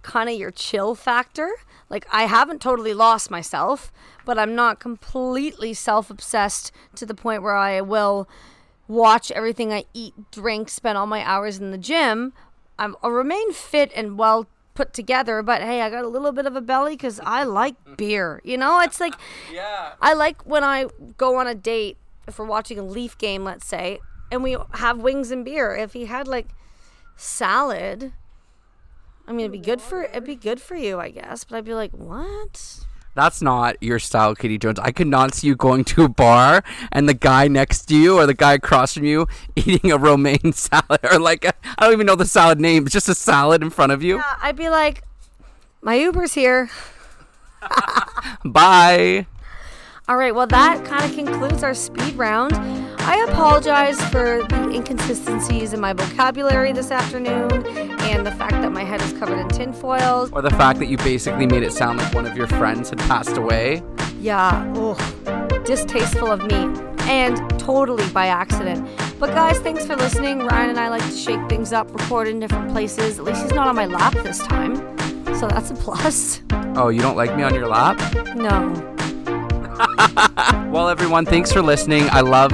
kind 0.03 0.29
of 0.29 0.37
your 0.37 0.51
chill 0.51 0.95
factor. 0.95 1.51
Like, 1.89 2.07
I 2.13 2.25
haven't 2.25 2.61
totally 2.61 2.95
lost 2.95 3.31
myself, 3.31 3.93
but 4.25 4.39
I'm 4.39 4.55
not 4.55 4.81
completely 4.81 5.75
self 5.75 6.11
obsessed 6.11 6.73
to 6.97 7.05
the 7.05 7.15
point 7.15 7.43
where 7.43 7.57
I 7.57 7.81
will 7.81 8.29
watch 8.91 9.31
everything 9.31 9.73
I 9.73 9.85
eat, 9.95 10.15
drink, 10.33 10.69
spend 10.69 10.99
all 10.99 11.07
my 11.07 11.25
hours 11.25 11.59
in 11.59 11.71
the 11.71 11.79
gym. 11.79 12.33
I'm, 12.79 12.97
I'll 13.03 13.13
remain 13.13 13.53
fit 13.53 13.93
and 13.95 14.19
well 14.19 14.49
put 14.75 14.93
together, 14.93 15.43
but 15.43 15.63
hey, 15.63 15.81
I 15.83 15.91
got 15.91 16.05
a 16.05 16.09
little 16.09 16.33
bit 16.33 16.47
of 16.47 16.57
a 16.57 16.61
belly 16.61 16.97
because 16.97 17.21
I 17.25 17.45
like 17.45 17.77
beer. 17.97 18.41
You 18.45 18.57
know, 18.59 18.81
it's 18.81 19.01
like 19.01 19.15
yeah 19.53 19.93
I 20.03 20.15
like 20.15 20.45
when 20.45 20.65
I 20.65 20.87
go 21.17 21.37
on 21.37 21.47
a 21.47 21.55
date, 21.55 21.99
if 22.27 22.39
we're 22.39 22.47
watching 22.47 22.79
a 22.79 22.83
Leaf 22.83 23.17
game, 23.17 23.45
let's 23.45 23.67
say, 23.67 24.01
and 24.33 24.43
we 24.43 24.57
have 24.75 24.99
wings 24.99 25.31
and 25.31 25.45
beer. 25.45 25.77
If 25.77 25.93
he 25.93 26.07
had 26.07 26.27
like 26.27 26.49
salad, 27.17 28.13
I 29.27 29.33
mean, 29.33 29.41
it'd 29.41 29.53
be 29.53 29.59
good 29.59 29.81
for 29.81 30.05
it'd 30.05 30.25
be 30.25 30.37
good 30.37 30.61
for 30.61 30.75
you, 30.75 30.99
I 30.99 31.11
guess. 31.11 31.45
But 31.45 31.57
I'd 31.59 31.65
be 31.65 31.75
like, 31.75 31.93
what? 31.93 32.87
That's 33.15 33.43
not 33.43 33.77
your 33.83 33.99
style, 33.99 34.35
Katie 34.35 34.59
Jones. 34.59 34.79
I 34.79 34.93
could 34.93 35.09
not 35.09 35.35
see 35.35 35.49
you 35.49 35.57
going 35.57 35.85
to 35.85 36.05
a 36.05 36.09
bar 36.09 36.63
and 36.93 37.09
the 37.09 37.15
guy 37.15 37.49
next 37.49 37.87
to 37.87 37.97
you 37.97 38.17
or 38.17 38.27
the 38.27 38.35
guy 38.35 38.55
across 38.55 38.95
from 38.95 39.05
you 39.05 39.27
eating 39.57 39.91
a 39.91 39.99
romaine 39.99 40.53
salad 40.55 41.01
or 41.11 41.19
like 41.19 41.45
I 41.45 41.53
I 41.79 41.85
don't 41.85 41.93
even 41.93 42.07
know 42.07 42.17
the 42.17 42.27
salad 42.27 42.61
name. 42.61 42.85
It's 42.85 42.93
just 42.93 43.09
a 43.09 43.15
salad 43.15 43.63
in 43.63 43.71
front 43.71 43.93
of 43.93 44.03
you. 44.03 44.17
Yeah, 44.17 44.37
I'd 44.43 44.57
be 44.57 44.69
like, 44.69 45.03
my 45.83 45.95
Uber's 45.95 46.35
here. 46.35 46.71
Bye. 48.45 49.27
All 50.09 50.17
right, 50.17 50.35
well, 50.35 50.47
that 50.49 50.85
kind 50.85 51.05
of 51.05 51.15
concludes 51.15 51.63
our 51.63 51.75
speed 51.75 52.15
round. 52.15 52.55
I 53.01 53.25
apologize 53.29 54.03
for 54.07 54.43
the 54.49 54.71
inconsistencies 54.75 55.73
in 55.73 55.81
my 55.81 55.93
vocabulary 55.93 56.73
this 56.73 56.91
afternoon 56.91 57.90
and 58.11 58.27
the 58.27 58.33
fact 58.33 58.53
that 58.53 58.73
my 58.73 58.85
head 58.85 59.01
is 59.01 59.13
covered 59.15 59.39
in 59.39 59.49
tinfoil. 59.49 60.29
Or 60.33 60.43
the 60.43 60.51
fact 60.51 60.79
that 60.81 60.87
you 60.87 60.97
basically 60.99 61.47
made 61.47 61.63
it 61.63 61.73
sound 61.73 61.99
like 61.99 62.13
one 62.13 62.27
of 62.27 62.37
your 62.37 62.47
friends 62.47 62.91
had 62.91 62.99
passed 63.01 63.37
away. 63.37 63.83
Yeah, 64.21 64.73
ugh, 64.77 65.65
distasteful 65.65 66.31
of 66.31 66.45
me 66.47 66.91
and 67.11 67.37
totally 67.59 68.09
by 68.11 68.27
accident. 68.27 68.89
But 69.19 69.31
guys, 69.31 69.59
thanks 69.59 69.85
for 69.85 69.97
listening. 69.97 70.41
Ryan 70.41 70.71
and 70.71 70.79
I 70.79 70.89
like 70.89 71.03
to 71.03 71.17
shake 71.17 71.49
things 71.49 71.73
up, 71.73 71.93
record 71.93 72.29
in 72.29 72.41
different 72.41 72.71
places. 72.71 73.19
At 73.19 73.25
least 73.25 73.43
he's 73.43 73.53
not 73.53 73.69
on 73.69 73.77
my 73.77 73.87
lap 73.87 74.13
this 74.15 74.39
time. 74.39 74.77
So 75.35 75.49
that's 75.49 75.71
a 75.71 75.75
plus. 75.75 76.43
Oh, 76.77 76.89
you 76.89 77.01
don't 77.01 77.17
like 77.17 77.35
me 77.37 77.43
on 77.43 77.55
your 77.55 77.69
lap? 77.69 77.99
No. 78.37 78.87
Well, 80.71 80.89
everyone, 80.89 81.27
thanks 81.27 81.51
for 81.51 81.63
listening. 81.63 82.09
I 82.11 82.21
love 82.21 82.53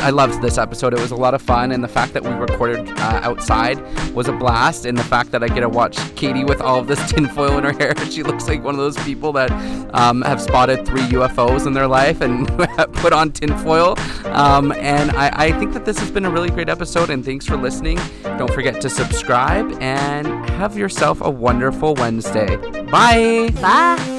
I 0.00 0.10
loved 0.10 0.40
this 0.42 0.58
episode. 0.58 0.94
It 0.94 1.00
was 1.00 1.10
a 1.10 1.16
lot 1.16 1.34
of 1.34 1.42
fun, 1.42 1.72
and 1.72 1.82
the 1.82 1.88
fact 1.88 2.12
that 2.12 2.22
we 2.22 2.30
recorded 2.30 2.88
uh, 2.98 3.20
outside 3.22 3.78
was 4.14 4.28
a 4.28 4.32
blast. 4.32 4.86
And 4.86 4.96
the 4.96 5.04
fact 5.04 5.30
that 5.32 5.42
I 5.42 5.48
get 5.48 5.60
to 5.60 5.68
watch 5.68 5.96
Katie 6.14 6.44
with 6.44 6.60
all 6.60 6.78
of 6.78 6.86
this 6.86 7.10
tinfoil 7.12 7.58
in 7.58 7.64
her 7.64 7.72
hair, 7.72 7.94
she 8.10 8.22
looks 8.22 8.48
like 8.48 8.62
one 8.62 8.74
of 8.74 8.80
those 8.80 8.96
people 9.04 9.32
that 9.32 9.50
um, 9.94 10.22
have 10.22 10.40
spotted 10.40 10.86
three 10.86 11.02
UFOs 11.02 11.66
in 11.66 11.72
their 11.72 11.86
life 11.86 12.20
and 12.20 12.48
put 12.94 13.12
on 13.12 13.32
tinfoil. 13.32 13.94
Um, 14.26 14.72
and 14.72 15.10
I, 15.12 15.30
I 15.34 15.58
think 15.58 15.72
that 15.74 15.84
this 15.84 15.98
has 15.98 16.10
been 16.10 16.24
a 16.24 16.30
really 16.30 16.50
great 16.50 16.68
episode. 16.68 17.10
And 17.10 17.24
thanks 17.24 17.46
for 17.46 17.56
listening. 17.56 17.98
Don't 18.22 18.52
forget 18.52 18.80
to 18.80 18.90
subscribe 18.90 19.70
and 19.80 20.26
have 20.50 20.76
yourself 20.76 21.20
a 21.20 21.30
wonderful 21.30 21.94
Wednesday. 21.94 22.56
Bye. 22.84 23.50
Bye. 23.60 24.17